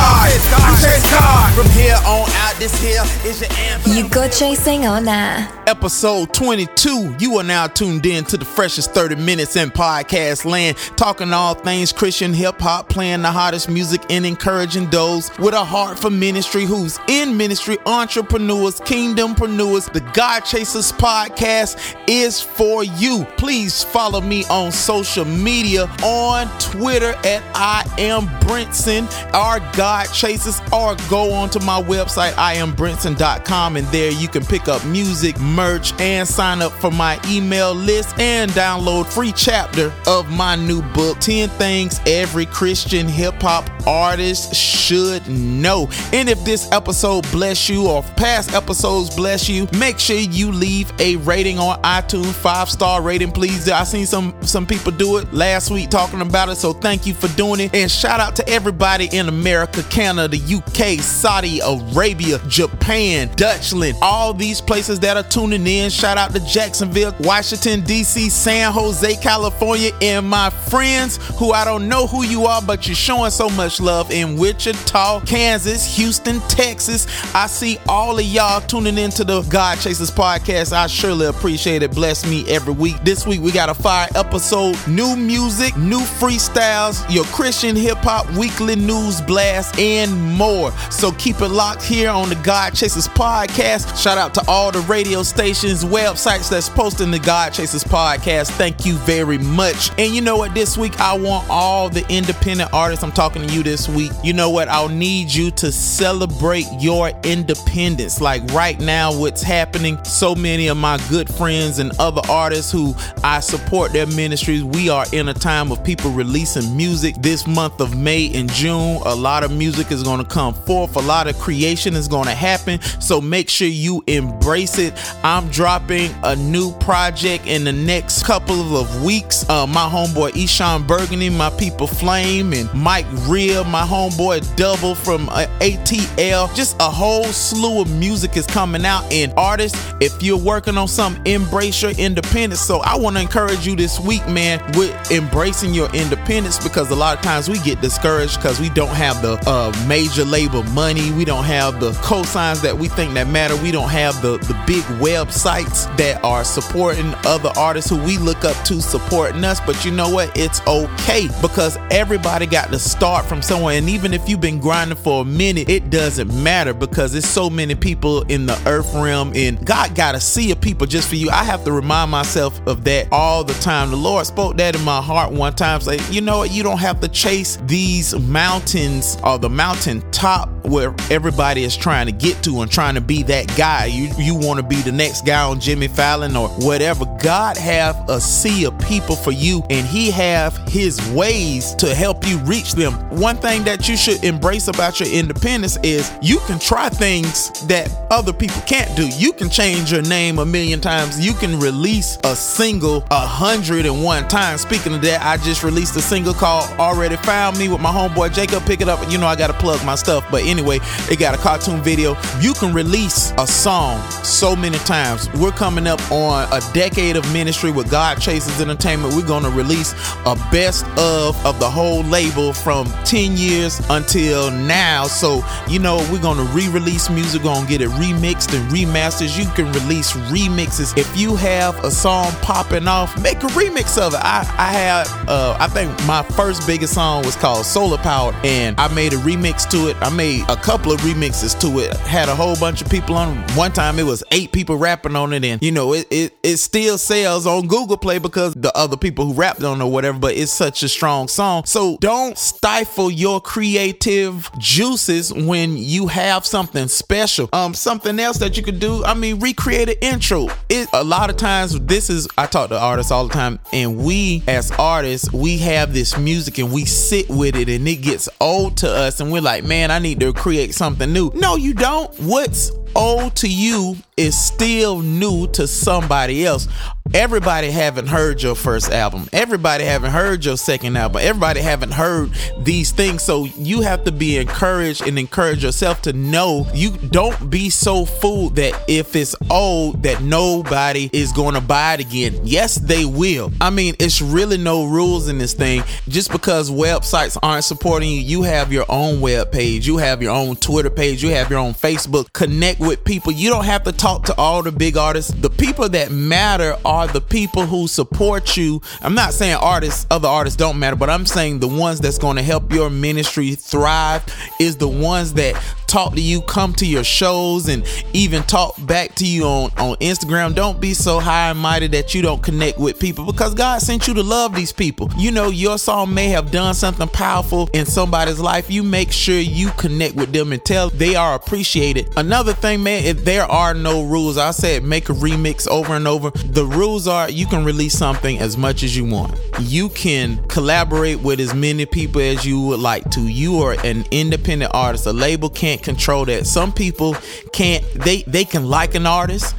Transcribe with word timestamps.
I 0.00 0.78
chase 0.82 1.10
God. 1.10 1.54
From 1.54 1.70
here 1.72 1.96
on 2.06 2.28
out, 2.30 2.54
this 2.58 2.80
here 2.80 3.02
is 3.28 3.40
your 3.40 3.50
anthem. 3.52 3.92
You 3.92 4.08
go 4.08 4.28
chasing 4.28 4.86
or 4.86 5.00
nah? 5.00 5.46
Episode 5.66 6.32
22. 6.32 7.16
You 7.18 7.38
are 7.38 7.44
now 7.44 7.66
tuned 7.66 8.06
in 8.06 8.24
to 8.26 8.36
the 8.36 8.44
freshest 8.44 8.92
30 8.92 9.16
minutes 9.16 9.56
in 9.56 9.70
podcast 9.70 10.44
land, 10.44 10.76
talking 10.96 11.32
all 11.32 11.54
things 11.54 11.92
Christian 11.92 12.32
hip 12.32 12.60
hop, 12.60 12.88
playing 12.88 13.22
the 13.22 13.32
hottest 13.32 13.68
music 13.68 14.02
and 14.08 14.24
encouraging 14.24 14.88
those 14.90 15.36
with 15.38 15.54
a 15.54 15.64
heart 15.64 15.98
for 15.98 16.10
ministry 16.10 16.64
who's 16.64 16.98
in 17.08 17.36
ministry, 17.36 17.76
entrepreneurs, 17.86 18.80
kingdompreneurs. 18.80 19.92
The 19.92 20.00
God 20.12 20.40
Chasers 20.40 20.92
podcast 20.92 21.96
is 22.06 22.40
for 22.40 22.84
you. 22.84 23.26
Please 23.36 23.82
follow 23.82 24.20
me 24.20 24.44
on 24.46 24.70
social 24.70 25.24
media 25.24 25.84
on 26.04 26.46
Twitter 26.60 27.14
at 27.24 27.42
I 27.54 27.84
am 27.98 28.26
Brinson, 28.40 29.08
our 29.34 29.58
God 29.76 29.87
Chasers, 30.12 30.60
or 30.72 30.96
go 31.08 31.32
onto 31.32 31.58
my 31.60 31.80
website, 31.82 32.32
iambrinson.com, 32.32 33.76
and 33.76 33.86
there 33.88 34.10
you 34.10 34.28
can 34.28 34.44
pick 34.44 34.68
up 34.68 34.84
music, 34.84 35.38
merch, 35.40 35.92
and 36.00 36.26
sign 36.26 36.62
up 36.62 36.72
for 36.72 36.90
my 36.90 37.20
email 37.28 37.74
list 37.74 38.18
and 38.18 38.50
download 38.52 39.06
free 39.06 39.32
chapter 39.32 39.92
of 40.06 40.30
my 40.30 40.56
new 40.56 40.82
book, 40.92 41.18
10 41.20 41.48
Things 41.50 42.00
Every 42.06 42.46
Christian 42.46 43.08
Hip 43.08 43.34
Hop 43.42 43.68
Artist 43.86 44.54
Should 44.54 45.28
Know. 45.28 45.88
And 46.12 46.28
if 46.28 46.44
this 46.44 46.70
episode 46.72 47.30
bless 47.30 47.68
you 47.68 47.88
or 47.88 48.02
past 48.16 48.52
episodes 48.54 49.14
bless 49.14 49.48
you, 49.48 49.66
make 49.78 49.98
sure 49.98 50.16
you 50.16 50.52
leave 50.52 50.92
a 50.98 51.16
rating 51.16 51.58
on 51.58 51.80
iTunes, 51.82 52.32
five 52.32 52.70
star 52.70 53.02
rating, 53.02 53.32
please. 53.32 53.68
I 53.68 53.84
seen 53.84 54.06
some 54.06 54.34
some 54.42 54.66
people 54.66 54.92
do 54.92 55.18
it 55.18 55.32
last 55.32 55.70
week 55.70 55.90
talking 55.90 56.20
about 56.20 56.48
it, 56.48 56.56
so 56.56 56.72
thank 56.72 57.06
you 57.06 57.14
for 57.14 57.28
doing 57.36 57.60
it. 57.60 57.74
And 57.74 57.90
shout 57.90 58.20
out 58.20 58.36
to 58.36 58.48
everybody 58.48 59.08
in 59.12 59.28
America, 59.28 59.77
Canada, 59.84 60.36
UK, 60.36 61.00
Saudi 61.00 61.60
Arabia, 61.60 62.38
Japan, 62.48 63.28
Dutchland, 63.30 63.94
all 64.02 64.34
these 64.34 64.60
places 64.60 65.00
that 65.00 65.16
are 65.16 65.22
tuning 65.22 65.66
in. 65.66 65.90
Shout 65.90 66.18
out 66.18 66.32
to 66.32 66.40
Jacksonville, 66.40 67.14
Washington, 67.20 67.82
D.C., 67.82 68.30
San 68.30 68.72
Jose, 68.72 69.16
California, 69.16 69.90
and 70.00 70.28
my 70.28 70.50
friends 70.50 71.18
who 71.36 71.52
I 71.52 71.64
don't 71.64 71.88
know 71.88 72.06
who 72.06 72.24
you 72.24 72.46
are, 72.46 72.62
but 72.62 72.86
you're 72.86 72.96
showing 72.96 73.30
so 73.30 73.48
much 73.50 73.80
love 73.80 74.10
in 74.10 74.36
Wichita, 74.36 75.20
Kansas, 75.20 75.96
Houston, 75.96 76.40
Texas. 76.48 77.06
I 77.34 77.46
see 77.46 77.78
all 77.88 78.18
of 78.18 78.24
y'all 78.24 78.60
tuning 78.60 78.98
into 78.98 79.24
the 79.24 79.42
God 79.42 79.78
Chasers 79.78 80.10
podcast. 80.10 80.72
I 80.72 80.86
surely 80.86 81.26
appreciate 81.26 81.82
it. 81.82 81.92
Bless 81.92 82.26
me 82.28 82.48
every 82.48 82.74
week. 82.74 82.96
This 83.04 83.26
week 83.26 83.40
we 83.40 83.52
got 83.52 83.68
a 83.68 83.74
fire 83.74 84.08
episode, 84.14 84.76
new 84.86 85.16
music, 85.16 85.76
new 85.76 86.00
freestyles, 86.00 87.04
your 87.12 87.24
Christian 87.26 87.76
hip 87.76 87.98
hop 87.98 88.30
weekly 88.36 88.76
news 88.76 89.20
blast, 89.20 89.67
and 89.78 90.34
more. 90.34 90.72
So 90.90 91.12
keep 91.12 91.40
it 91.40 91.48
locked 91.48 91.82
here 91.82 92.10
on 92.10 92.28
the 92.28 92.34
God 92.36 92.74
Chasers 92.74 93.08
podcast. 93.08 94.00
Shout 94.00 94.18
out 94.18 94.34
to 94.34 94.44
all 94.48 94.70
the 94.70 94.80
radio 94.80 95.22
stations, 95.22 95.84
websites 95.84 96.48
that's 96.48 96.68
posting 96.68 97.10
the 97.10 97.18
God 97.18 97.52
Chasers 97.52 97.84
podcast. 97.84 98.50
Thank 98.52 98.86
you 98.86 98.94
very 98.98 99.38
much. 99.38 99.90
And 99.98 100.14
you 100.14 100.20
know 100.20 100.36
what? 100.36 100.54
This 100.54 100.78
week 100.78 100.98
I 101.00 101.16
want 101.16 101.48
all 101.50 101.88
the 101.88 102.06
independent 102.08 102.72
artists. 102.72 103.02
I'm 103.04 103.12
talking 103.12 103.46
to 103.46 103.52
you 103.52 103.62
this 103.62 103.88
week. 103.88 104.12
You 104.22 104.32
know 104.32 104.50
what? 104.50 104.68
I'll 104.68 104.88
need 104.88 105.32
you 105.32 105.50
to 105.52 105.72
celebrate 105.72 106.66
your 106.78 107.10
independence. 107.24 108.20
Like 108.20 108.44
right 108.52 108.78
now, 108.78 109.12
what's 109.18 109.42
happening, 109.42 110.02
so 110.04 110.34
many 110.34 110.68
of 110.68 110.76
my 110.76 110.98
good 111.08 111.32
friends 111.32 111.78
and 111.78 111.92
other 111.98 112.22
artists 112.28 112.70
who 112.70 112.94
I 113.24 113.40
support 113.40 113.92
their 113.92 114.06
ministries, 114.06 114.64
we 114.64 114.88
are 114.88 115.06
in 115.12 115.28
a 115.28 115.34
time 115.34 115.72
of 115.72 115.82
people 115.84 116.10
releasing 116.10 116.76
music 116.76 117.16
this 117.16 117.46
month 117.46 117.80
of 117.80 117.96
May 117.96 118.32
and 118.34 118.50
June. 118.52 119.00
A 119.04 119.14
lot 119.14 119.44
of 119.44 119.50
music 119.58 119.90
is 119.90 120.02
going 120.02 120.20
to 120.22 120.28
come 120.28 120.54
forth, 120.54 120.96
a 120.96 121.00
lot 121.00 121.26
of 121.26 121.38
creation 121.38 121.94
is 121.94 122.08
going 122.08 122.26
to 122.26 122.34
happen. 122.34 122.80
So 123.00 123.20
make 123.20 123.48
sure 123.48 123.68
you 123.68 124.02
embrace 124.06 124.78
it. 124.78 124.94
I'm 125.24 125.48
dropping 125.48 126.14
a 126.22 126.36
new 126.36 126.72
project 126.78 127.46
in 127.46 127.64
the 127.64 127.72
next 127.72 128.24
couple 128.24 128.76
of 128.76 129.02
weeks. 129.02 129.48
Uh, 129.48 129.66
my 129.66 129.88
homeboy 129.88 130.30
Eshon 130.30 130.86
Burgundy, 130.86 131.30
my 131.30 131.50
people 131.50 131.86
Flame, 131.86 132.52
and 132.52 132.72
Mike 132.72 133.06
Real, 133.26 133.64
my 133.64 133.82
homeboy 133.82 134.56
Double 134.56 134.94
from 134.94 135.28
uh, 135.30 135.46
ATL. 135.60 136.54
Just 136.54 136.76
a 136.80 136.90
whole 136.90 137.24
slew 137.24 137.80
of 137.80 137.90
music 137.98 138.36
is 138.36 138.46
coming 138.46 138.84
out. 138.84 139.10
And 139.12 139.32
artists, 139.36 139.78
if 140.00 140.22
you're 140.22 140.38
working 140.38 140.76
on 140.76 140.88
something, 140.88 141.24
embrace 141.26 141.82
your 141.82 141.92
independence. 141.92 142.60
So 142.60 142.80
I 142.80 142.96
want 142.96 143.16
to 143.16 143.22
encourage 143.22 143.66
you 143.66 143.76
this 143.76 143.98
week, 143.98 144.26
man, 144.28 144.62
with 144.74 145.10
embracing 145.10 145.74
your 145.74 145.90
independence 145.94 146.62
because 146.62 146.90
a 146.90 146.96
lot 146.96 147.16
of 147.16 147.22
times 147.22 147.48
we 147.48 147.58
get 147.60 147.80
discouraged 147.80 148.36
because 148.36 148.60
we 148.60 148.68
don't 148.70 148.94
have 148.94 149.22
the 149.22 149.37
uh, 149.46 149.72
major 149.86 150.24
label 150.24 150.62
money. 150.64 151.10
We 151.12 151.24
don't 151.24 151.44
have 151.44 151.80
the 151.80 151.92
cosigns 151.92 152.62
that 152.62 152.76
we 152.76 152.88
think 152.88 153.14
that 153.14 153.28
matter. 153.28 153.56
We 153.56 153.70
don't 153.70 153.88
have 153.88 154.20
the, 154.22 154.38
the 154.38 154.60
big 154.66 154.82
websites 155.00 155.84
that 155.96 156.22
are 156.24 156.44
supporting 156.44 157.14
other 157.24 157.50
artists 157.56 157.90
who 157.90 158.02
we 158.02 158.18
look 158.18 158.44
up 158.44 158.56
to 158.66 158.80
supporting 158.80 159.44
us. 159.44 159.60
But 159.60 159.84
you 159.84 159.90
know 159.90 160.10
what? 160.10 160.36
It's 160.36 160.60
okay 160.66 161.28
because 161.40 161.76
everybody 161.90 162.46
got 162.46 162.70
to 162.70 162.78
start 162.78 163.24
from 163.26 163.42
somewhere. 163.42 163.78
And 163.78 163.88
even 163.88 164.12
if 164.12 164.28
you've 164.28 164.40
been 164.40 164.58
grinding 164.60 164.98
for 164.98 165.22
a 165.22 165.24
minute, 165.24 165.68
it 165.68 165.90
doesn't 165.90 166.34
matter 166.42 166.74
because 166.74 167.12
there's 167.12 167.26
so 167.26 167.48
many 167.50 167.74
people 167.74 168.22
in 168.22 168.46
the 168.46 168.60
earth 168.66 168.94
realm 168.94 169.32
and 169.34 169.64
God 169.64 169.94
got 169.94 170.12
to 170.12 170.20
see 170.20 170.50
a 170.50 170.56
people 170.56 170.86
just 170.86 171.08
for 171.08 171.16
you. 171.16 171.30
I 171.30 171.44
have 171.44 171.64
to 171.64 171.72
remind 171.72 172.10
myself 172.10 172.60
of 172.66 172.84
that 172.84 173.08
all 173.12 173.44
the 173.44 173.54
time. 173.54 173.90
The 173.90 173.96
Lord 173.96 174.26
spoke 174.26 174.56
that 174.58 174.76
in 174.76 174.84
my 174.84 175.00
heart 175.00 175.32
one 175.32 175.54
time. 175.54 175.80
Say, 175.80 175.98
you 176.10 176.20
know 176.20 176.38
what? 176.38 176.50
You 176.50 176.62
don't 176.62 176.78
have 176.78 177.00
to 177.00 177.08
chase 177.08 177.56
these 177.66 178.14
mountains 178.18 179.16
or 179.28 179.38
the 179.38 179.50
mountain 179.50 180.00
top 180.10 180.48
where 180.64 180.94
everybody 181.10 181.64
is 181.64 181.76
trying 181.76 182.06
to 182.06 182.12
get 182.12 182.42
to 182.42 182.62
and 182.62 182.70
trying 182.70 182.94
to 182.94 183.00
be 183.00 183.22
that 183.22 183.46
guy. 183.56 183.86
You 183.86 184.10
you 184.18 184.34
want 184.34 184.58
to 184.58 184.62
be 184.62 184.76
the 184.76 184.92
next 184.92 185.24
guy 185.24 185.42
on 185.42 185.60
Jimmy 185.60 185.88
Fallon 185.88 186.36
or 186.36 186.48
whatever. 186.48 187.04
God 187.22 187.56
have 187.56 188.08
a 188.08 188.20
sea 188.20 188.64
of 188.64 188.78
people 188.80 189.16
for 189.16 189.30
you 189.30 189.62
and 189.70 189.86
he 189.86 190.10
have 190.10 190.56
his 190.68 191.00
ways 191.10 191.74
to 191.76 191.94
help 191.94 192.26
you 192.26 192.38
reach 192.38 192.72
them. 192.72 192.94
One 193.10 193.36
thing 193.36 193.64
that 193.64 193.88
you 193.88 193.96
should 193.96 194.24
embrace 194.24 194.68
about 194.68 195.00
your 195.00 195.08
independence 195.08 195.78
is 195.82 196.10
you 196.22 196.38
can 196.40 196.58
try 196.58 196.88
things 196.88 197.50
that 197.66 197.90
other 198.10 198.32
people 198.32 198.60
can't 198.62 198.94
do. 198.96 199.08
You 199.08 199.32
can 199.32 199.50
change 199.50 199.92
your 199.92 200.02
name 200.02 200.38
a 200.38 200.46
million 200.46 200.80
times. 200.80 201.24
You 201.24 201.34
can 201.34 201.58
release 201.60 202.18
a 202.24 202.34
single 202.34 203.04
a 203.10 203.26
hundred 203.26 203.86
and 203.86 204.02
one 204.02 204.26
times. 204.28 204.62
Speaking 204.62 204.94
of 204.94 205.02
that, 205.02 205.22
I 205.22 205.36
just 205.42 205.62
released 205.62 205.96
a 205.96 206.02
single 206.02 206.34
called 206.34 206.68
Already 206.78 207.16
Found 207.16 207.58
Me 207.58 207.68
with 207.68 207.80
my 207.80 207.90
homeboy 207.90 208.34
Jacob. 208.34 208.64
Pick 208.64 208.80
it 208.80 208.88
up. 208.88 208.98
You 209.10 209.17
know 209.20 209.26
I 209.26 209.36
gotta 209.36 209.52
plug 209.52 209.84
my 209.84 209.94
stuff. 209.94 210.24
But 210.30 210.44
anyway, 210.44 210.80
it 211.10 211.18
got 211.18 211.34
a 211.34 211.38
cartoon 211.38 211.82
video. 211.82 212.16
You 212.40 212.54
can 212.54 212.72
release 212.72 213.32
a 213.38 213.46
song 213.46 214.00
so 214.22 214.54
many 214.56 214.78
times. 214.78 215.28
We're 215.34 215.52
coming 215.52 215.86
up 215.86 216.00
on 216.10 216.48
a 216.52 216.60
decade 216.72 217.16
of 217.16 217.30
ministry 217.32 217.70
with 217.70 217.90
God 217.90 218.20
Chases 218.20 218.60
Entertainment. 218.60 219.14
We're 219.14 219.26
gonna 219.26 219.50
release 219.50 219.92
a 220.26 220.34
best 220.50 220.84
of 220.98 221.34
of 221.44 221.58
the 221.60 221.68
whole 221.68 222.02
label 222.04 222.52
from 222.52 222.86
10 223.04 223.36
years 223.36 223.80
until 223.90 224.50
now. 224.50 225.04
So 225.04 225.44
you 225.68 225.78
know 225.78 225.96
we're 226.10 226.22
gonna 226.22 226.44
re-release 226.52 227.10
music, 227.10 227.42
gonna 227.42 227.68
get 227.68 227.80
it 227.80 227.90
remixed 227.90 228.54
and 228.58 228.70
remastered. 228.70 229.36
You 229.38 229.50
can 229.52 229.72
release 229.72 230.12
remixes. 230.30 230.96
If 230.96 231.16
you 231.16 231.36
have 231.36 231.82
a 231.84 231.90
song 231.90 232.30
popping 232.42 232.88
off, 232.88 233.20
make 233.22 233.42
a 233.42 233.48
remix 233.48 233.98
of 233.98 234.14
it. 234.14 234.20
I, 234.22 234.40
I 234.58 234.72
had 234.72 235.06
uh, 235.28 235.56
I 235.58 235.68
think 235.68 235.90
my 236.06 236.22
first 236.22 236.66
biggest 236.66 236.94
song 236.94 237.24
was 237.24 237.36
called 237.36 237.64
Solar 237.66 237.98
Power, 237.98 238.32
and 238.44 238.78
I 238.78 238.92
made 238.94 239.07
a 239.12 239.16
remix 239.16 239.68
to 239.70 239.88
it. 239.88 239.96
I 240.00 240.10
made 240.10 240.44
a 240.48 240.56
couple 240.56 240.92
of 240.92 241.00
remixes 241.00 241.58
to 241.60 241.78
it. 241.80 241.96
had 241.96 242.28
a 242.28 242.34
whole 242.34 242.56
bunch 242.56 242.82
of 242.82 242.88
people 242.88 243.16
on. 243.16 243.36
One 243.54 243.72
time 243.72 243.98
it 243.98 244.04
was 244.04 244.22
eight 244.32 244.52
people 244.52 244.76
rapping 244.76 245.16
on 245.16 245.32
it, 245.32 245.44
and 245.44 245.62
you 245.62 245.72
know 245.72 245.94
it 245.94 246.06
it, 246.10 246.36
it 246.42 246.56
still 246.58 246.98
sells 246.98 247.46
on 247.46 247.66
Google 247.66 247.96
Play 247.96 248.18
because 248.18 248.54
the 248.54 248.76
other 248.76 248.96
people 248.96 249.26
who 249.26 249.32
rapped 249.34 249.62
on 249.62 249.80
it 249.80 249.84
or 249.84 249.90
whatever. 249.90 250.18
But 250.18 250.34
it's 250.36 250.52
such 250.52 250.82
a 250.82 250.88
strong 250.88 251.28
song. 251.28 251.64
So 251.66 251.96
don't 252.00 252.36
stifle 252.38 253.10
your 253.10 253.40
creative 253.40 254.50
juices 254.58 255.32
when 255.32 255.76
you 255.76 256.06
have 256.08 256.46
something 256.46 256.88
special. 256.88 257.48
Um, 257.52 257.74
something 257.74 258.18
else 258.18 258.38
that 258.38 258.56
you 258.56 258.62
could 258.62 258.80
do. 258.80 259.04
I 259.04 259.14
mean, 259.14 259.40
recreate 259.40 259.88
an 259.88 259.96
intro. 260.00 260.48
It 260.68 260.88
a 260.92 261.04
lot 261.04 261.30
of 261.30 261.36
times 261.36 261.78
this 261.80 262.10
is 262.10 262.28
I 262.36 262.46
talk 262.46 262.70
to 262.70 262.78
artists 262.78 263.12
all 263.12 263.26
the 263.26 263.34
time, 263.34 263.58
and 263.72 263.98
we 263.98 264.42
as 264.46 264.70
artists 264.72 265.32
we 265.32 265.58
have 265.58 265.92
this 265.92 266.16
music 266.16 266.58
and 266.58 266.72
we 266.72 266.84
sit 266.84 267.28
with 267.28 267.56
it, 267.56 267.68
and 267.68 267.86
it 267.86 267.96
gets 267.96 268.28
old 268.40 268.76
to 268.78 268.88
us, 268.98 269.20
and 269.20 269.32
we're 269.32 269.40
like, 269.40 269.64
man, 269.64 269.90
I 269.90 269.98
need 269.98 270.20
to 270.20 270.32
create 270.32 270.74
something 270.74 271.12
new. 271.12 271.30
No, 271.34 271.56
you 271.56 271.74
don't. 271.74 272.12
What's 272.20 272.70
old 272.94 273.36
to 273.36 273.48
you 273.48 273.96
is 274.16 274.36
still 274.36 275.00
new 275.00 275.46
to 275.48 275.66
somebody 275.66 276.44
else. 276.44 276.68
Everybody 277.14 277.70
haven't 277.70 278.06
heard 278.06 278.42
your 278.42 278.54
first 278.54 278.90
album. 278.90 279.28
Everybody 279.32 279.84
haven't 279.84 280.10
heard 280.10 280.44
your 280.44 280.58
second 280.58 280.96
album. 280.96 281.22
Everybody 281.24 281.60
haven't 281.60 281.92
heard 281.92 282.30
these 282.58 282.90
things. 282.90 283.22
So 283.22 283.46
you 283.46 283.80
have 283.80 284.04
to 284.04 284.12
be 284.12 284.36
encouraged 284.36 285.06
and 285.06 285.18
encourage 285.18 285.64
yourself 285.64 286.02
to 286.02 286.12
know 286.12 286.66
you 286.74 286.90
don't 286.90 287.48
be 287.48 287.70
so 287.70 288.04
fooled 288.04 288.56
that 288.56 288.78
if 288.88 289.16
it's 289.16 289.34
old 289.50 290.02
that 290.02 290.22
nobody 290.22 291.08
is 291.12 291.32
going 291.32 291.54
to 291.54 291.62
buy 291.62 291.94
it 291.94 292.00
again. 292.00 292.40
Yes, 292.44 292.74
they 292.74 293.06
will. 293.06 293.52
I 293.60 293.70
mean, 293.70 293.94
it's 293.98 294.20
really 294.20 294.58
no 294.58 294.84
rules 294.84 295.28
in 295.28 295.38
this 295.38 295.54
thing. 295.54 295.84
Just 296.08 296.30
because 296.30 296.70
websites 296.70 297.38
aren't 297.42 297.64
supporting 297.64 298.10
you, 298.10 298.20
you 298.20 298.42
have 298.42 298.70
your 298.70 298.84
own 298.88 299.20
web 299.22 299.50
page, 299.50 299.86
you 299.86 299.96
have 299.96 300.22
your 300.22 300.34
own 300.34 300.56
Twitter 300.56 300.90
page, 300.90 301.22
you 301.22 301.30
have 301.30 301.48
your 301.48 301.60
own 301.60 301.72
Facebook. 301.72 302.32
Connect 302.34 302.80
with 302.80 303.02
people. 303.04 303.32
You 303.32 303.48
don't 303.48 303.64
have 303.64 303.84
to 303.84 303.92
talk 303.92 304.24
to 304.24 304.34
all 304.36 304.62
the 304.62 304.72
big 304.72 304.98
artists. 304.98 305.32
The 305.32 305.50
people 305.50 305.88
that 305.88 306.10
matter 306.10 306.76
are 306.84 306.97
the 307.06 307.20
people 307.20 307.66
who 307.66 307.86
support 307.88 308.56
you. 308.56 308.80
I'm 309.00 309.14
not 309.14 309.32
saying 309.32 309.56
artists, 309.56 310.06
other 310.10 310.28
artists 310.28 310.56
don't 310.56 310.78
matter, 310.78 310.96
but 310.96 311.10
I'm 311.10 311.26
saying 311.26 311.60
the 311.60 311.68
ones 311.68 312.00
that's 312.00 312.18
going 312.18 312.36
to 312.36 312.42
help 312.42 312.72
your 312.72 312.90
ministry 312.90 313.54
thrive 313.54 314.24
is 314.60 314.76
the 314.76 314.88
ones 314.88 315.34
that 315.34 315.54
talk 315.88 316.14
to 316.14 316.20
you, 316.20 316.42
come 316.42 316.72
to 316.74 316.86
your 316.86 317.02
shows, 317.02 317.68
and 317.68 317.84
even 318.12 318.42
talk 318.44 318.74
back 318.86 319.14
to 319.16 319.26
you 319.26 319.44
on, 319.44 319.70
on 319.78 319.96
Instagram. 319.96 320.54
Don't 320.54 320.80
be 320.80 320.94
so 320.94 321.18
high 321.18 321.50
and 321.50 321.58
mighty 321.58 321.88
that 321.88 322.14
you 322.14 322.22
don't 322.22 322.42
connect 322.42 322.78
with 322.78 323.00
people 323.00 323.24
because 323.24 323.54
God 323.54 323.80
sent 323.80 324.06
you 324.06 324.14
to 324.14 324.22
love 324.22 324.54
these 324.54 324.72
people. 324.72 325.10
You 325.16 325.32
know, 325.32 325.48
your 325.48 325.78
song 325.78 326.14
may 326.14 326.28
have 326.28 326.50
done 326.50 326.74
something 326.74 327.08
powerful 327.08 327.68
in 327.72 327.86
somebody's 327.86 328.38
life. 328.38 328.70
You 328.70 328.82
make 328.82 329.10
sure 329.10 329.38
you 329.38 329.70
connect 329.70 330.14
with 330.14 330.32
them 330.32 330.52
and 330.52 330.64
tell 330.64 330.90
they 330.90 331.16
are 331.16 331.34
appreciated. 331.34 332.12
Another 332.16 332.52
thing, 332.52 332.82
man, 332.82 333.04
if 333.04 333.24
there 333.24 333.44
are 333.44 333.74
no 333.74 334.04
rules, 334.04 334.36
I 334.36 334.50
said 334.50 334.84
make 334.84 335.08
a 335.08 335.14
remix 335.14 335.66
over 335.68 335.94
and 335.94 336.06
over. 336.06 336.30
The 336.30 336.66
rules 336.66 337.08
are 337.08 337.30
you 337.30 337.46
can 337.46 337.64
release 337.64 337.96
something 337.96 338.38
as 338.38 338.56
much 338.56 338.82
as 338.82 338.96
you 338.96 339.04
want. 339.04 339.38
You 339.60 339.88
can 339.88 340.46
collaborate 340.48 341.20
with 341.20 341.40
as 341.40 341.54
many 341.54 341.86
people 341.86 342.20
as 342.20 342.44
you 342.44 342.60
would 342.60 342.80
like 342.80 343.10
to. 343.12 343.20
You 343.20 343.58
are 343.62 343.76
an 343.84 344.04
independent 344.10 344.72
artist. 344.74 345.06
A 345.06 345.12
label 345.12 345.48
can't 345.48 345.77
control 345.82 346.24
that. 346.26 346.46
Some 346.46 346.72
people 346.72 347.16
can't 347.52 347.84
they 347.94 348.22
they 348.22 348.44
can 348.44 348.66
like 348.66 348.94
an 348.94 349.06
artist 349.06 349.54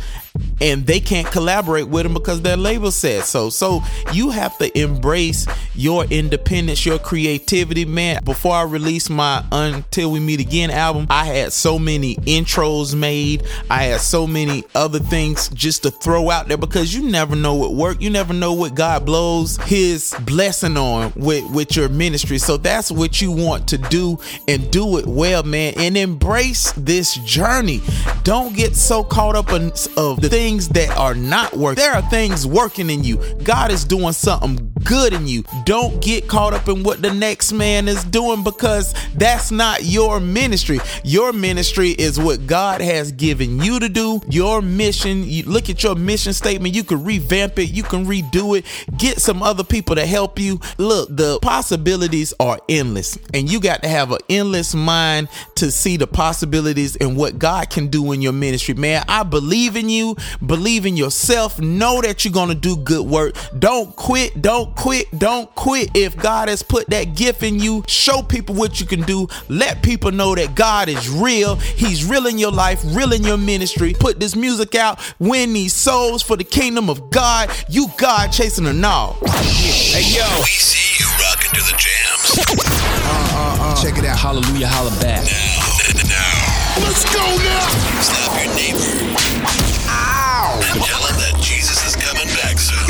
and 0.62 0.86
they 0.86 1.00
can't 1.00 1.28
collaborate 1.28 1.88
with 1.88 2.04
them 2.04 2.14
because 2.14 2.42
their 2.42 2.58
label 2.58 2.92
says 2.92 3.26
so. 3.26 3.50
So 3.50 3.82
you 4.14 4.30
have 4.32 4.58
to 4.58 4.78
embrace 4.78 5.46
your 5.76 6.06
independence, 6.06 6.86
your 6.86 7.00
creativity, 7.00 7.86
man. 7.86 8.24
Before 8.24 8.54
I 8.54 8.64
released 8.64 9.10
my 9.10 9.44
Until 9.52 10.12
We 10.12 10.20
Meet 10.20 10.40
Again 10.42 10.72
album, 10.72 11.08
I 11.10 11.26
had 11.26 11.54
so 11.54 11.80
many 11.80 12.16
intros 12.18 12.96
made. 12.96 13.46
I 13.70 13.84
had 13.84 14.02
so 14.02 14.28
many 14.28 14.64
other 14.76 15.00
things 15.00 15.50
just 15.50 15.84
to 15.84 15.92
throw 15.92 16.30
out 16.30 16.48
there 16.48 16.58
because 16.58 16.94
you 16.94 17.10
never 17.10 17.36
know 17.36 17.56
what 17.56 17.74
work. 17.74 18.02
You 18.02 18.10
never 18.10 18.34
know 18.34 18.54
what 18.54 18.76
God 18.76 19.06
blows 19.06 19.58
his 19.58 20.14
blessing 20.26 20.78
on 20.78 21.14
with, 21.16 21.50
with 21.52 21.76
your 21.76 21.90
ministry. 21.90 22.38
So 22.38 22.58
that's 22.58 22.92
what 22.92 23.22
you 23.22 23.32
want 23.32 23.68
to 23.70 23.78
do 23.78 24.20
and 24.48 24.70
do 24.72 24.98
it 24.98 25.06
well, 25.06 25.44
man. 25.44 25.74
And 25.78 25.98
embrace 25.98 26.72
this 26.74 27.16
journey. 27.16 27.82
Don't 28.24 28.56
get 28.56 28.76
so 28.76 29.04
caught 29.04 29.36
up 29.36 29.52
in 29.52 29.72
of 29.98 30.22
the 30.22 30.30
things 30.30 30.70
that 30.70 30.96
are 30.98 31.16
not 31.16 31.56
working. 31.56 31.82
There 31.84 31.94
are 31.94 32.02
things 32.10 32.46
working 32.46 32.90
in 32.90 33.04
you. 33.04 33.18
God 33.44 33.72
is 33.72 33.84
doing 33.86 34.14
something 34.14 34.69
good 34.84 35.14
in 35.14 35.28
you. 35.28 35.44
Don't 35.66 36.02
get 36.02 36.28
caught 36.28 36.54
up 36.54 36.68
in 36.68 36.84
what 36.84 37.02
the 37.02 37.14
next 37.14 37.52
man 37.52 37.88
is 37.88 38.04
doing 38.04 38.44
because 38.44 38.94
that's 39.16 39.52
not 39.52 39.84
your 39.84 40.20
ministry. 40.20 40.80
Your 41.04 41.34
ministry 41.34 41.90
is 41.90 42.20
what 42.20 42.48
God 42.48 42.82
has 42.82 43.12
given 43.12 43.62
you 43.62 43.80
to 43.80 43.90
do. 43.90 44.22
Your 44.30 44.62
mission, 44.62 45.24
you 45.24 45.44
look 45.44 45.70
at 45.70 45.84
your 45.84 45.96
mission 45.96 46.34
statement, 46.34 46.74
you 46.74 46.84
can 46.84 47.04
revamp 47.04 47.60
it, 47.60 47.70
you 47.70 47.84
can 47.84 48.06
redo 48.06 48.58
it, 48.58 48.66
get 48.98 49.20
some 49.20 49.44
other 49.44 49.64
people 49.64 49.96
to 49.96 50.06
help 50.06 50.40
you. 50.40 50.60
Look, 50.78 51.10
the 51.16 51.40
possibilities 51.42 52.34
are 52.40 52.60
endless, 52.68 53.18
and 53.34 53.52
you 53.52 53.60
got 53.60 53.84
to 53.84 53.90
have 53.90 54.12
an 54.12 54.20
endless 54.30 54.74
mind 54.74 55.30
to 55.56 55.72
see 55.72 55.98
the 55.98 56.08
possibilities 56.08 56.96
and 56.96 57.18
what 57.18 57.40
God 57.40 57.70
can 57.70 57.88
do 57.88 58.12
in 58.12 58.22
your 58.22 58.34
ministry. 58.34 58.74
Man, 58.74 59.04
I 59.08 59.24
believe 59.24 59.76
in 59.76 59.90
you, 59.90 60.16
believe 60.46 60.86
in 60.86 60.98
yourself, 60.98 61.60
know 61.60 62.02
that 62.02 62.24
you're 62.24 62.34
going 62.34 62.50
to 62.50 62.56
do 62.56 62.78
good 62.78 63.06
work. 63.06 63.36
Don't 63.58 63.96
quit, 63.96 64.42
don't 64.42 64.69
quit, 64.76 65.08
don't 65.18 65.54
quit. 65.56 65.90
If 65.96 66.16
God 66.18 66.48
has 66.50 66.64
put 66.64 66.90
that 66.90 67.16
gift 67.16 67.44
in 67.44 67.60
you, 67.60 67.84
show 67.88 68.22
people 68.22 68.56
what 68.56 68.80
you 68.80 68.86
can 68.86 69.02
do. 69.02 69.28
Let 69.48 69.82
people 69.84 70.12
know 70.12 70.36
that 70.36 70.56
God 70.56 70.90
is 70.90 71.10
real. 71.10 71.56
He's 71.56 72.06
real 72.06 72.28
in 72.28 72.38
your 72.38 72.52
life, 72.52 72.82
real 72.86 73.14
in 73.14 73.24
your 73.24 73.38
ministry. 73.38 73.94
Put 73.94 74.20
this 74.20 74.36
music 74.36 74.76
out, 74.76 75.00
win 75.20 75.54
these 75.54 75.74
souls 75.74 76.22
for 76.22 76.36
the 76.36 76.44
kingdom 76.44 76.90
of 76.90 77.10
God. 77.10 77.50
You 77.70 77.88
God 77.98 78.32
chasing 78.32 78.66
a 78.68 78.74
now. 78.74 79.18
Hey 79.26 80.04
yo, 80.16 80.26
we 80.40 80.46
see 80.48 81.04
you 81.04 81.10
rocking 81.24 81.60
to 81.60 81.62
the 81.62 81.78
jams. 81.78 82.40
Uh, 82.40 83.32
uh, 83.34 83.58
uh. 83.62 83.84
Check 83.84 83.98
it 83.98 84.06
out. 84.06 84.18
Hallelujah, 84.18 84.68
holla 84.68 84.92
back. 85.02 85.24
Now, 85.26 86.04
now, 86.10 86.86
Let's 86.86 87.06
go 87.14 87.20
now. 87.20 88.02
stop 88.02 88.44
your 88.44 88.54
neighbor. 88.56 89.69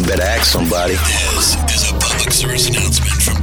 Better 0.10 0.24
ask 0.24 0.46
somebody. 0.46 0.96
This 0.96 1.84
is 1.84 1.92
a 1.92 1.94
public 2.00 2.34
service 2.34 2.68
announcement 2.68 3.22
from 3.22 3.39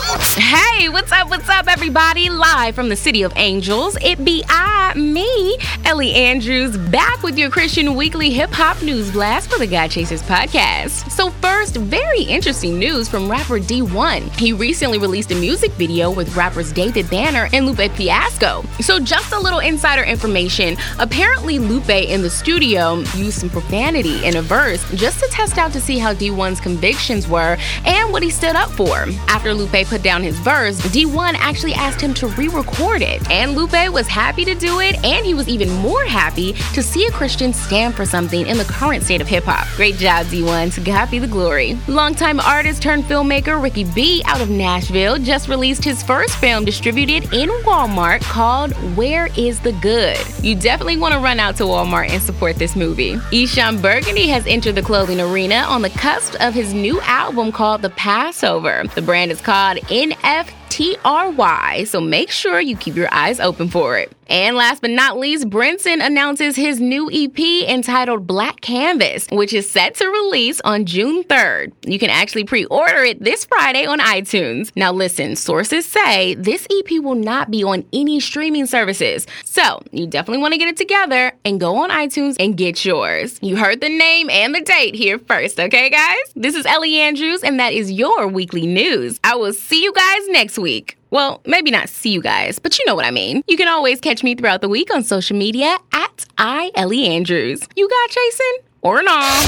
Hey, 0.00 0.88
what's 0.88 1.10
up? 1.10 1.28
What's 1.28 1.48
up, 1.48 1.66
everybody? 1.66 2.28
Live 2.28 2.76
from 2.76 2.88
the 2.88 2.94
City 2.94 3.22
of 3.22 3.32
Angels, 3.34 3.98
it 4.00 4.24
be 4.24 4.44
I, 4.48 4.94
me, 4.94 5.58
Ellie 5.84 6.14
Andrews, 6.14 6.76
back 6.76 7.20
with 7.24 7.36
your 7.36 7.50
Christian 7.50 7.96
Weekly 7.96 8.30
Hip 8.30 8.50
Hop 8.50 8.80
News 8.80 9.10
Blast 9.10 9.50
for 9.50 9.58
the 9.58 9.66
God 9.66 9.90
Chasers 9.90 10.22
podcast. 10.22 11.10
So, 11.10 11.30
first, 11.30 11.76
very 11.76 12.22
interesting 12.22 12.78
news 12.78 13.08
from 13.08 13.28
rapper 13.28 13.58
Dee-1. 13.58 14.38
He 14.38 14.52
recently 14.52 14.98
released 14.98 15.32
a 15.32 15.34
music 15.34 15.72
video 15.72 16.12
with 16.12 16.36
rappers 16.36 16.72
David 16.72 17.10
Banner 17.10 17.48
and 17.52 17.66
Lupe 17.66 17.90
Fiasco. 17.92 18.62
So, 18.80 19.00
just 19.00 19.32
a 19.32 19.38
little 19.38 19.58
insider 19.58 20.04
information. 20.04 20.76
Apparently, 21.00 21.58
Lupe 21.58 21.90
in 21.90 22.22
the 22.22 22.30
studio 22.30 22.98
used 23.16 23.40
some 23.40 23.50
profanity 23.50 24.24
in 24.24 24.36
a 24.36 24.42
verse 24.42 24.88
just 24.92 25.18
to 25.18 25.28
test 25.32 25.58
out 25.58 25.72
to 25.72 25.80
see 25.80 25.98
how 25.98 26.12
Dee-1's 26.12 26.60
convictions 26.60 27.26
were 27.26 27.56
and 27.84 28.12
what 28.12 28.22
he 28.22 28.30
stood 28.30 28.54
up 28.54 28.70
for. 28.70 29.06
After 29.26 29.52
Lupe 29.52 29.87
put 29.88 30.02
down 30.02 30.22
his 30.22 30.38
verse, 30.38 30.78
Dee-1 30.92 31.34
actually 31.34 31.74
asked 31.74 32.00
him 32.00 32.14
to 32.14 32.28
re 32.28 32.48
record 32.48 33.02
it. 33.02 33.28
And 33.30 33.52
Lupe 33.52 33.92
was 33.92 34.06
happy 34.06 34.44
to 34.44 34.54
do 34.54 34.80
it, 34.80 35.02
and 35.04 35.24
he 35.24 35.34
was 35.34 35.48
even 35.48 35.70
more 35.76 36.04
happy 36.04 36.52
to 36.74 36.82
see 36.82 37.06
a 37.06 37.10
Christian 37.10 37.52
stand 37.52 37.94
for 37.94 38.04
something 38.04 38.46
in 38.46 38.58
the 38.58 38.64
current 38.64 39.02
state 39.02 39.20
of 39.20 39.28
hip 39.28 39.44
hop. 39.44 39.66
Great 39.76 39.96
job, 39.96 40.28
Dee-1. 40.28 40.74
To 40.74 40.80
God 40.80 41.10
be 41.10 41.18
the 41.18 41.26
glory. 41.26 41.78
Longtime 41.88 42.40
artist 42.40 42.82
turned 42.82 43.04
filmmaker 43.04 43.62
Ricky 43.62 43.84
B 43.84 44.22
out 44.26 44.40
of 44.40 44.50
Nashville 44.50 45.18
just 45.18 45.48
released 45.48 45.84
his 45.84 46.02
first 46.02 46.36
film 46.36 46.64
distributed 46.64 47.32
in 47.32 47.48
Walmart 47.64 48.20
called 48.22 48.72
Where 48.96 49.28
is 49.36 49.60
the 49.60 49.72
Good? 49.72 50.18
You 50.42 50.54
definitely 50.54 50.98
want 50.98 51.14
to 51.14 51.20
run 51.20 51.40
out 51.40 51.56
to 51.56 51.64
Walmart 51.64 52.10
and 52.10 52.22
support 52.22 52.56
this 52.56 52.76
movie. 52.76 53.14
Eshon 53.32 53.80
Burgundy 53.80 54.28
has 54.28 54.46
entered 54.46 54.74
the 54.74 54.82
clothing 54.82 55.20
arena 55.20 55.56
on 55.56 55.82
the 55.82 55.90
cusp 55.90 56.34
of 56.40 56.54
his 56.54 56.74
new 56.74 57.00
album 57.02 57.52
called 57.52 57.82
The 57.82 57.90
Passover. 57.90 58.84
The 58.94 59.02
brand 59.02 59.30
is 59.30 59.40
called 59.40 59.77
out 59.78 59.88
NF 59.88 60.67
NFTRY, 60.68 61.86
so 61.86 62.00
make 62.00 62.30
sure 62.30 62.60
you 62.60 62.76
keep 62.76 62.94
your 62.94 63.08
eyes 63.12 63.40
open 63.40 63.68
for 63.68 63.98
it. 63.98 64.12
And 64.30 64.56
last 64.56 64.82
but 64.82 64.90
not 64.90 65.18
least, 65.18 65.48
Brinson 65.48 66.04
announces 66.04 66.54
his 66.54 66.80
new 66.80 67.10
EP 67.10 67.38
entitled 67.66 68.26
Black 68.26 68.60
Canvas, 68.60 69.26
which 69.32 69.54
is 69.54 69.70
set 69.70 69.94
to 69.96 70.06
release 70.06 70.60
on 70.62 70.84
June 70.84 71.24
3rd. 71.24 71.72
You 71.86 71.98
can 71.98 72.10
actually 72.10 72.44
pre 72.44 72.66
order 72.66 73.04
it 73.04 73.22
this 73.22 73.46
Friday 73.46 73.86
on 73.86 74.00
iTunes. 74.00 74.70
Now, 74.76 74.92
listen, 74.92 75.34
sources 75.34 75.86
say 75.86 76.34
this 76.34 76.66
EP 76.70 77.02
will 77.02 77.14
not 77.14 77.50
be 77.50 77.64
on 77.64 77.86
any 77.92 78.20
streaming 78.20 78.66
services. 78.66 79.26
So, 79.44 79.80
you 79.92 80.06
definitely 80.06 80.42
want 80.42 80.52
to 80.52 80.58
get 80.58 80.68
it 80.68 80.76
together 80.76 81.32
and 81.46 81.58
go 81.58 81.76
on 81.76 81.88
iTunes 81.88 82.36
and 82.38 82.56
get 82.56 82.84
yours. 82.84 83.38
You 83.40 83.56
heard 83.56 83.80
the 83.80 83.88
name 83.88 84.28
and 84.28 84.54
the 84.54 84.60
date 84.60 84.94
here 84.94 85.18
first, 85.18 85.58
okay, 85.58 85.88
guys? 85.88 86.18
This 86.36 86.54
is 86.54 86.66
Ellie 86.66 86.98
Andrews, 86.98 87.42
and 87.42 87.58
that 87.60 87.72
is 87.72 87.90
your 87.90 88.28
weekly 88.28 88.66
news. 88.66 89.18
I 89.24 89.36
will 89.36 89.54
see 89.54 89.82
you 89.82 89.92
guys 89.94 90.28
next 90.28 90.57
week. 90.58 90.98
Well, 91.10 91.40
maybe 91.46 91.70
not 91.70 91.88
see 91.88 92.10
you 92.10 92.20
guys, 92.22 92.58
but 92.58 92.78
you 92.78 92.84
know 92.86 92.94
what 92.94 93.06
I 93.06 93.10
mean. 93.10 93.42
You 93.46 93.56
can 93.56 93.68
always 93.68 94.00
catch 94.00 94.22
me 94.22 94.34
throughout 94.34 94.60
the 94.60 94.68
week 94.68 94.92
on 94.94 95.02
social 95.04 95.36
media 95.36 95.76
at 95.92 96.26
I 96.36 96.70
Ellie 96.74 97.06
Andrews. 97.06 97.66
You 97.76 97.88
got 97.88 98.10
Jason 98.10 98.52
or 98.82 99.02
not? 99.02 99.46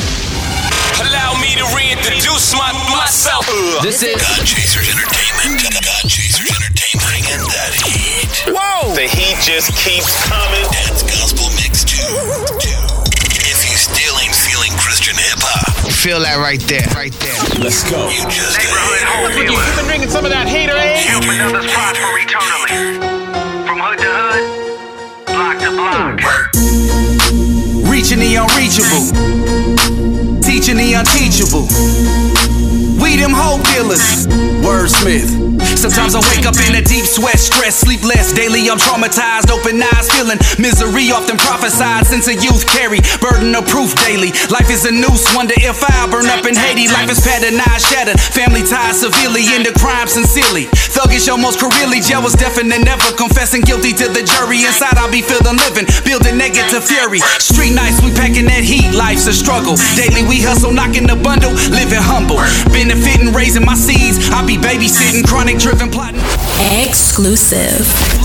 Allow 1.00 1.40
me 1.40 1.54
to 1.56 1.64
reintroduce 1.76 2.52
my, 2.54 2.72
myself. 2.90 3.46
This 3.82 4.02
is 4.02 4.16
God 4.20 4.46
Chasers 4.46 4.88
Entertainment. 4.88 5.84
God 5.84 6.02
Chasers 6.08 6.50
Entertainment. 6.50 7.08
Bringing 7.08 7.44
that 7.48 7.72
heat. 7.86 8.52
Whoa! 8.52 8.94
The 8.94 9.08
heat 9.08 9.38
just 9.42 9.72
keeps 9.78 10.12
coming. 10.28 10.64
Dance 10.70 11.02
Gospel 11.02 11.48
Mix 11.56 11.84
2. 11.84 12.89
Feel 16.00 16.20
that 16.20 16.38
right 16.40 16.60
there, 16.60 16.80
right 16.96 17.12
there. 17.12 17.36
Let's 17.60 17.84
go. 17.84 18.08
you 18.08 18.24
just 18.32 18.56
You've 18.56 19.76
been 19.76 19.84
drinking 19.84 20.08
some 20.08 20.24
of 20.24 20.30
that 20.32 20.48
hater, 20.48 20.72
eh? 20.72 20.96
Helping 20.96 21.36
others 21.44 21.68
prosper 21.68 22.16
eternally. 22.16 22.96
From 23.68 23.76
hood 23.84 24.00
to 24.00 24.08
hood, 24.08 24.48
block 25.28 25.60
to 25.60 25.68
block. 25.76 26.24
Reaching 27.84 28.16
the 28.16 28.40
unreachable, 28.40 29.12
teaching 30.40 30.80
the 30.80 30.96
unteachable. 30.96 31.68
We 33.00 33.16
them 33.16 33.32
hope 33.32 33.64
dealers, 33.72 34.28
wordsmith. 34.60 35.50
Sometimes 35.80 36.12
I 36.12 36.20
wake 36.28 36.44
up 36.44 36.56
in 36.68 36.76
a 36.76 36.84
deep 36.84 37.08
sweat, 37.08 37.40
stress, 37.40 37.80
sleepless. 37.80 38.32
Daily 38.36 38.68
I'm 38.68 38.76
traumatized, 38.76 39.48
open 39.48 39.80
eyes, 39.80 40.12
feeling 40.12 40.36
misery. 40.60 41.08
Often 41.08 41.40
prophesied 41.40 42.04
since 42.04 42.28
a 42.28 42.36
youth 42.36 42.68
carry 42.68 43.00
burden 43.24 43.56
of 43.56 43.64
proof 43.64 43.96
daily. 44.04 44.36
Life 44.52 44.68
is 44.68 44.84
a 44.84 44.92
noose, 44.92 45.24
wonder 45.32 45.56
if 45.56 45.80
I'll 45.80 46.12
burn 46.12 46.28
up 46.28 46.44
in 46.44 46.52
Haiti. 46.52 46.92
Life 46.92 47.08
is 47.08 47.24
patternized, 47.24 47.88
shattered, 47.88 48.20
family 48.20 48.60
ties 48.60 49.00
severely 49.00 49.48
into 49.56 49.72
crime 49.80 50.08
sincerely. 50.08 50.68
Thuggish, 50.92 51.32
almost 51.32 51.56
careerly, 51.60 52.04
jail 52.04 52.20
was 52.20 52.36
deafening, 52.36 52.84
never 52.84 53.16
confessing 53.16 53.64
guilty 53.64 53.96
to 53.96 54.06
the 54.12 54.20
jury. 54.20 54.68
Inside 54.68 55.00
I'll 55.00 55.10
be 55.10 55.24
feeling 55.24 55.56
living, 55.56 55.88
building 56.04 56.36
negative 56.36 56.84
fury. 56.84 57.24
Street 57.40 57.72
nights, 57.72 58.04
we. 58.04 58.09
Life's 59.20 59.38
a 59.38 59.44
struggle. 59.44 59.76
Daily 59.96 60.26
we 60.26 60.40
hustle, 60.40 60.72
knocking 60.72 61.06
the 61.06 61.14
bundle, 61.14 61.52
living 61.52 62.00
humble. 62.00 62.36
Benefiting, 62.72 63.34
raising 63.34 63.66
my 63.66 63.74
seeds. 63.74 64.30
I'll 64.30 64.46
be 64.46 64.56
babysitting, 64.56 65.26
chronic 65.26 65.58
driven, 65.58 65.90
plotting. 65.90 66.22
Exclusive. 66.88 68.19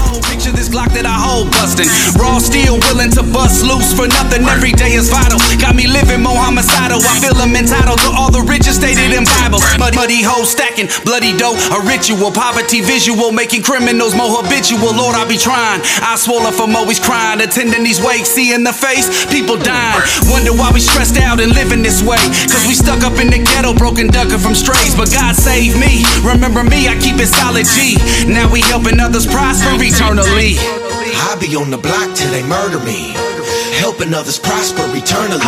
Picture 0.46 0.62
this 0.62 0.70
Glock 0.70 0.94
that 0.94 1.10
I 1.10 1.18
hold 1.18 1.50
bustin'. 1.58 1.90
Raw 2.22 2.38
steel, 2.38 2.78
willing 2.86 3.10
to 3.18 3.26
bust 3.26 3.66
loose 3.66 3.90
for 3.98 4.06
nothing. 4.06 4.46
Every 4.46 4.78
day 4.78 4.94
is 4.94 5.10
vital. 5.10 5.42
Got 5.58 5.74
me 5.74 5.90
living 5.90 6.22
more 6.22 6.38
homicidal. 6.38 7.02
I 7.02 7.18
feel 7.18 7.34
I'm 7.42 7.50
entitled 7.58 7.98
to 8.06 8.14
all 8.14 8.30
the 8.30 8.46
riches 8.46 8.78
stated 8.78 9.10
in 9.10 9.26
Bible. 9.42 9.58
Muddy, 9.82 9.98
muddy 9.98 10.22
hoes 10.22 10.54
stacking, 10.54 10.86
bloody 11.02 11.34
dough, 11.34 11.58
a 11.74 11.82
ritual. 11.82 12.30
Poverty 12.30 12.86
visual, 12.86 13.34
making 13.34 13.66
criminals 13.66 14.14
more 14.14 14.30
habitual. 14.38 14.94
Lord, 14.94 15.18
I 15.18 15.26
be 15.26 15.34
trying. 15.34 15.82
I 16.06 16.14
swallow 16.14 16.54
from 16.54 16.78
always 16.78 17.02
crying. 17.02 17.42
Attending 17.42 17.82
these 17.82 17.98
wakes, 17.98 18.30
seeing 18.30 18.62
the 18.62 18.76
face, 18.76 19.10
people 19.34 19.58
dying. 19.58 19.98
Wonder 20.30 20.54
why 20.54 20.70
we 20.70 20.78
stressed 20.78 21.18
out 21.18 21.42
and 21.42 21.58
living 21.58 21.82
this 21.82 22.06
way. 22.06 22.22
Cause 22.54 22.70
we 22.70 22.78
stuck 22.78 23.02
up 23.02 23.18
in 23.18 23.34
the 23.34 23.42
ghetto, 23.42 23.74
broken 23.74 24.14
ducking 24.14 24.38
from 24.38 24.54
strays. 24.54 24.94
But 24.94 25.10
God 25.10 25.34
saved 25.34 25.82
me. 25.82 26.06
Remember 26.22 26.62
me, 26.62 26.86
I 26.86 26.94
keep 27.02 27.18
it 27.18 27.34
solid 27.34 27.66
G. 27.66 27.98
Now 28.30 28.46
we 28.46 28.62
helping 28.62 29.02
others 29.02 29.26
prosper 29.26 29.74
eternally. 29.82 30.35
I 30.36 31.40
be 31.40 31.56
on 31.56 31.72
the 31.72 31.80
block 31.80 32.12
till 32.12 32.28
they 32.28 32.44
murder 32.44 32.84
me. 32.84 33.16
Helping 33.80 34.12
others 34.12 34.36
prosper 34.36 34.84
eternally. 34.92 35.40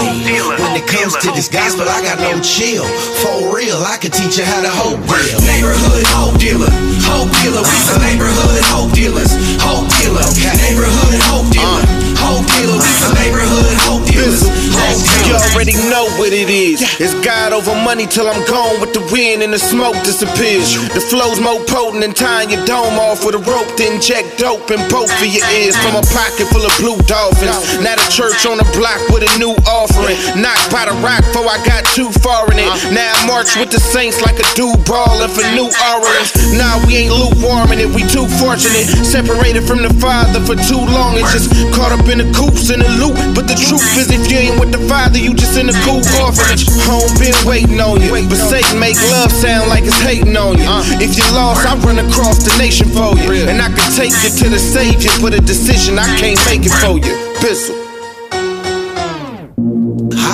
When 0.64 0.74
it 0.80 0.88
comes 0.88 1.12
to 1.20 1.32
this 1.36 1.52
gospel, 1.52 1.84
I 1.84 2.00
got 2.08 2.24
no 2.24 2.40
chill. 2.40 2.88
For 3.20 3.52
real, 3.52 3.76
I 3.84 4.00
can 4.00 4.16
teach 4.16 4.40
you 4.40 4.48
how 4.48 4.64
to 4.64 4.72
hope 4.72 5.04
real. 5.12 5.44
Neighborhood 5.44 6.08
hope 6.16 6.40
dealer, 6.40 6.72
hope 7.04 7.28
dealer. 7.44 7.68
We 7.68 7.76
uh-huh. 7.76 8.00
the 8.00 8.00
neighborhood 8.00 8.64
hope 8.72 8.92
dealers, 8.96 9.32
hope 9.60 9.92
dealer. 10.00 10.24
Neighborhood 10.56 11.20
hope 11.28 11.52
dealer, 11.52 11.84
uh. 11.84 12.24
hope 12.24 12.48
dealer. 12.48 12.80
We 12.80 12.92
the 13.04 13.12
neighborhood 13.16 13.76
hope 13.84 14.04
dealers, 14.08 14.44
hope 14.72 15.04
You 15.28 15.36
already 15.36 15.76
know 15.90 16.08
what 16.20 16.32
it 16.32 16.50
is. 16.50 16.84
It's 17.00 17.16
God 17.24 17.54
over 17.54 17.74
money 17.84 18.06
till 18.06 18.28
I'm 18.28 18.44
gone 18.48 18.80
with 18.80 18.94
the 18.94 19.04
wind 19.12 19.44
and 19.44 19.54
the 19.54 19.60
smoke 19.60 19.96
disappears. 20.04 20.76
The 20.92 21.02
flow's 21.02 21.40
more 21.40 21.60
potent 21.66 22.04
than 22.04 22.14
tying 22.14 22.52
your 22.52 22.64
dome 22.66 23.00
off 23.00 23.24
with 23.26 23.36
a 23.36 23.44
rope, 23.44 23.68
then 23.78 24.00
check 24.00 24.26
dope 24.38 24.72
in 24.72 24.80
both 24.92 25.12
of 25.12 25.28
your 25.28 25.46
ears. 25.56 25.76
From 25.80 25.96
a 25.96 26.04
pocket 26.12 26.48
full 26.52 26.64
of 26.66 26.74
blue 26.78 27.00
dolphins. 27.08 27.80
Now 27.80 27.96
the 27.96 28.08
church 28.12 28.44
on 28.46 28.60
the 28.60 28.68
block 28.76 29.00
with 29.10 29.24
a 29.24 29.32
new 29.40 29.56
offering. 29.68 30.20
Knocked 30.36 30.70
by 30.72 30.86
the 30.86 30.96
rock 31.00 31.24
before 31.32 31.48
I 31.48 31.60
got 31.64 31.88
too 31.96 32.12
far 32.20 32.50
in 32.52 32.60
it. 32.60 32.68
Uh-huh. 32.68 32.92
Now 32.92 33.14
I 33.14 33.28
march 33.28 33.56
with 33.56 33.72
the 33.72 33.80
saints 33.80 34.20
like 34.22 34.40
a 34.40 34.48
dude 34.58 34.78
brawling 34.84 35.32
for 35.32 35.46
New 35.56 35.72
Orleans. 35.72 36.30
Nah, 36.60 36.82
we 36.84 37.08
ain't 37.08 37.14
lukewarm 37.16 37.72
in 37.72 37.80
it, 37.80 37.90
we 37.90 38.04
too 38.08 38.28
fortunate. 38.42 38.88
Separated 39.06 39.64
from 39.64 39.82
the 39.86 39.94
Father 40.02 40.44
for 40.44 40.58
too 40.58 40.82
long 40.92 41.16
and 41.16 41.28
just 41.32 41.54
caught 41.72 41.96
up 41.96 42.08
in 42.12 42.20
the 42.20 42.28
coops 42.36 42.70
in 42.74 42.84
the 42.84 42.92
loop. 43.00 43.16
But 43.32 43.48
the 43.48 43.56
truth 43.56 43.86
is, 43.96 44.12
if 44.12 44.28
you 44.28 44.38
ain't 44.38 44.60
with 44.60 44.76
the 44.76 44.82
Father, 44.90 45.18
you 45.18 45.34
just 45.34 45.56
in 45.56 45.70
a 45.70 45.77
cool 45.86 46.02
orphanage. 46.24 46.66
Home 46.88 47.12
been 47.20 47.36
waiting 47.46 47.80
on 47.82 48.02
you, 48.02 48.12
but 48.30 48.38
Satan 48.38 48.80
make 48.80 48.98
love 49.12 49.32
sound 49.32 49.70
like 49.70 49.84
it's 49.84 50.00
hating 50.02 50.36
on 50.38 50.58
you. 50.58 50.66
If 51.02 51.18
you 51.18 51.26
lost, 51.36 51.66
I 51.66 51.76
run 51.84 52.00
across 52.00 52.44
the 52.44 52.56
nation 52.58 52.88
for 52.90 53.18
you, 53.18 53.46
and 53.50 53.62
I 53.62 53.70
can 53.70 53.88
take 53.94 54.14
you 54.24 54.30
to 54.30 54.50
the 54.50 54.60
Savior 54.60 55.12
for 55.22 55.30
the 55.30 55.42
decision. 55.42 56.00
I 56.00 56.08
can't 56.18 56.40
make 56.46 56.66
it 56.66 56.74
for 56.82 56.98
you. 56.98 57.14
Pistol. 57.42 57.76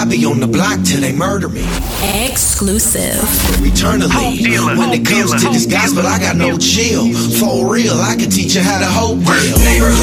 I 0.04 0.06
be 0.06 0.26
on 0.26 0.42
the 0.42 0.48
block 0.48 0.84
till 0.84 1.00
they 1.00 1.14
murder 1.14 1.48
me. 1.48 1.64
Exclusive. 2.28 3.24
eternally. 3.64 4.12
When 4.76 4.92
it 4.92 5.06
comes 5.06 5.32
to 5.42 5.48
this 5.48 5.66
gospel, 5.66 6.06
I 6.06 6.20
got 6.20 6.36
no 6.36 6.58
chill. 6.58 7.08
For 7.40 7.72
real, 7.72 7.96
I 7.96 8.16
can 8.20 8.30
teach 8.30 8.56
you 8.56 8.62
how 8.62 8.80
to 8.80 8.86
hope 8.86 9.24
real. 9.24 9.58
Neighborhood 9.64 10.03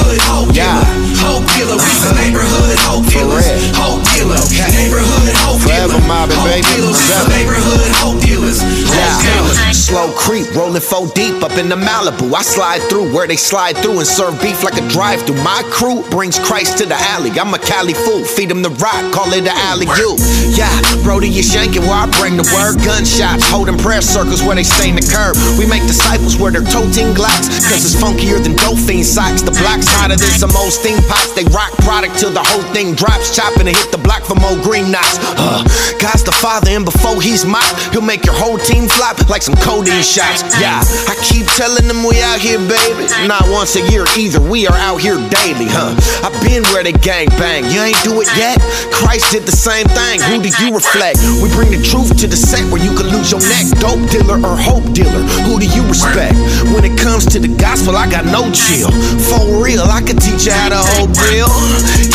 four 10.91 11.07
up 11.51 11.59
in 11.59 11.69
the 11.69 11.77
Malibu. 11.77 12.33
I 12.35 12.43
slide 12.43 12.83
through 12.89 13.13
where 13.15 13.27
they 13.27 13.37
slide 13.37 13.77
through 13.79 13.99
and 13.99 14.07
serve 14.07 14.41
beef 14.41 14.63
like 14.63 14.79
a 14.79 14.87
drive 14.89 15.23
through. 15.23 15.43
My 15.43 15.63
crew 15.71 16.03
brings 16.11 16.39
Christ 16.39 16.79
to 16.79 16.87
the 16.87 16.95
alley. 17.15 17.31
I'm 17.39 17.53
a 17.55 17.59
Cali 17.59 17.95
fool, 17.95 18.25
feed 18.25 18.51
him 18.51 18.63
the 18.63 18.71
rock, 18.83 19.03
call 19.13 19.33
it 19.33 19.43
the 19.43 19.55
alley 19.71 19.87
you. 19.99 20.17
Yeah, 20.55 20.71
Brody, 21.03 21.29
you 21.29 21.43
shanking 21.43 21.87
where 21.87 21.97
I 21.97 22.07
bring 22.19 22.37
the 22.37 22.47
word. 22.55 22.79
Gunshots, 22.85 23.47
holding 23.49 23.79
prayer 23.79 24.03
circles 24.03 24.43
where 24.43 24.55
they 24.55 24.65
stain 24.65 24.95
the 24.95 25.07
curb. 25.07 25.35
We 25.59 25.67
make 25.67 25.83
disciples 25.87 26.37
where 26.37 26.51
they're 26.51 26.67
toting 26.67 27.15
glocks, 27.15 27.49
cause 27.67 27.83
it's 27.83 27.97
funkier 27.97 28.43
than 28.43 28.55
dolphin 28.57 29.03
socks. 29.03 29.43
The 29.43 29.55
side 29.55 30.11
of 30.11 30.19
this, 30.19 30.39
some 30.39 30.55
old 30.57 30.73
steam 30.73 30.99
pots. 31.09 31.33
They 31.35 31.45
rock 31.51 31.73
product 31.83 32.19
till 32.19 32.31
the 32.31 32.43
whole 32.43 32.67
thing 32.75 32.95
drops. 32.95 33.35
Chopping 33.35 33.67
and 33.69 33.77
hit 33.77 33.91
the 33.91 33.99
block 33.99 34.23
for 34.23 34.35
more 34.35 34.57
green 34.63 34.91
knots. 34.91 35.19
Uh, 35.39 35.63
God's 35.99 36.25
the 36.25 36.33
father, 36.33 36.71
and 36.71 36.85
before 36.85 37.21
he's 37.23 37.45
mocked, 37.45 37.93
he'll 37.93 38.05
make 38.05 38.25
your 38.25 38.35
whole 38.35 38.59
team 38.59 38.89
flop 38.89 39.17
like 39.29 39.43
some 39.43 39.57
codeine 39.57 40.03
shots. 40.03 40.43
Yeah, 40.61 40.83
I 41.09 41.15
keep 41.23 41.40
telling 41.47 41.87
them 41.89 42.03
we 42.05 42.21
out 42.21 42.41
here, 42.41 42.59
baby. 42.59 43.07
Not 43.29 43.45
once 43.49 43.77
a 43.77 43.83
year 43.91 44.05
either, 44.17 44.41
we 44.41 44.67
are 44.67 44.77
out 44.77 44.99
here 44.99 45.17
daily, 45.31 45.69
huh? 45.69 45.95
I've 46.25 46.35
been 46.43 46.65
where 46.73 46.83
they 46.83 46.93
gang 46.93 47.29
bang. 47.41 47.65
You 47.71 47.81
ain't 47.81 48.01
do 48.03 48.21
it 48.21 48.29
yet? 48.37 48.59
Christ 48.91 49.33
did 49.33 49.45
the 49.45 49.55
same 49.55 49.87
thing. 49.93 50.21
Who 50.29 50.43
do 50.43 50.51
you 50.61 50.75
reflect? 50.75 51.19
We 51.43 51.49
bring 51.53 51.71
the 51.71 51.83
truth 51.83 52.17
to 52.21 52.27
the 52.27 52.37
set 52.37 52.65
where 52.73 52.83
you 52.83 52.93
can 52.97 53.09
lose 53.09 53.31
your 53.31 53.41
neck. 53.41 53.67
Dope 53.81 54.03
dealer 54.11 54.41
or 54.41 54.57
hope 54.57 54.85
dealer? 54.93 55.23
Who 55.49 55.61
do 55.61 55.67
you 55.67 55.87
respect? 55.89 56.35
When 56.73 56.85
it 56.85 56.99
comes 56.99 57.27
to 57.33 57.39
the 57.39 57.53
gospel, 57.57 57.97
I 57.97 58.11
got 58.11 58.25
no 58.27 58.49
chill. 58.53 58.91
For 59.29 59.63
real, 59.63 59.85
I 59.85 60.01
can 60.03 60.17
teach 60.17 60.47
you 60.47 60.53
how 60.53 60.71
to 60.71 60.83
hope 60.99 61.13
real. 61.31 61.51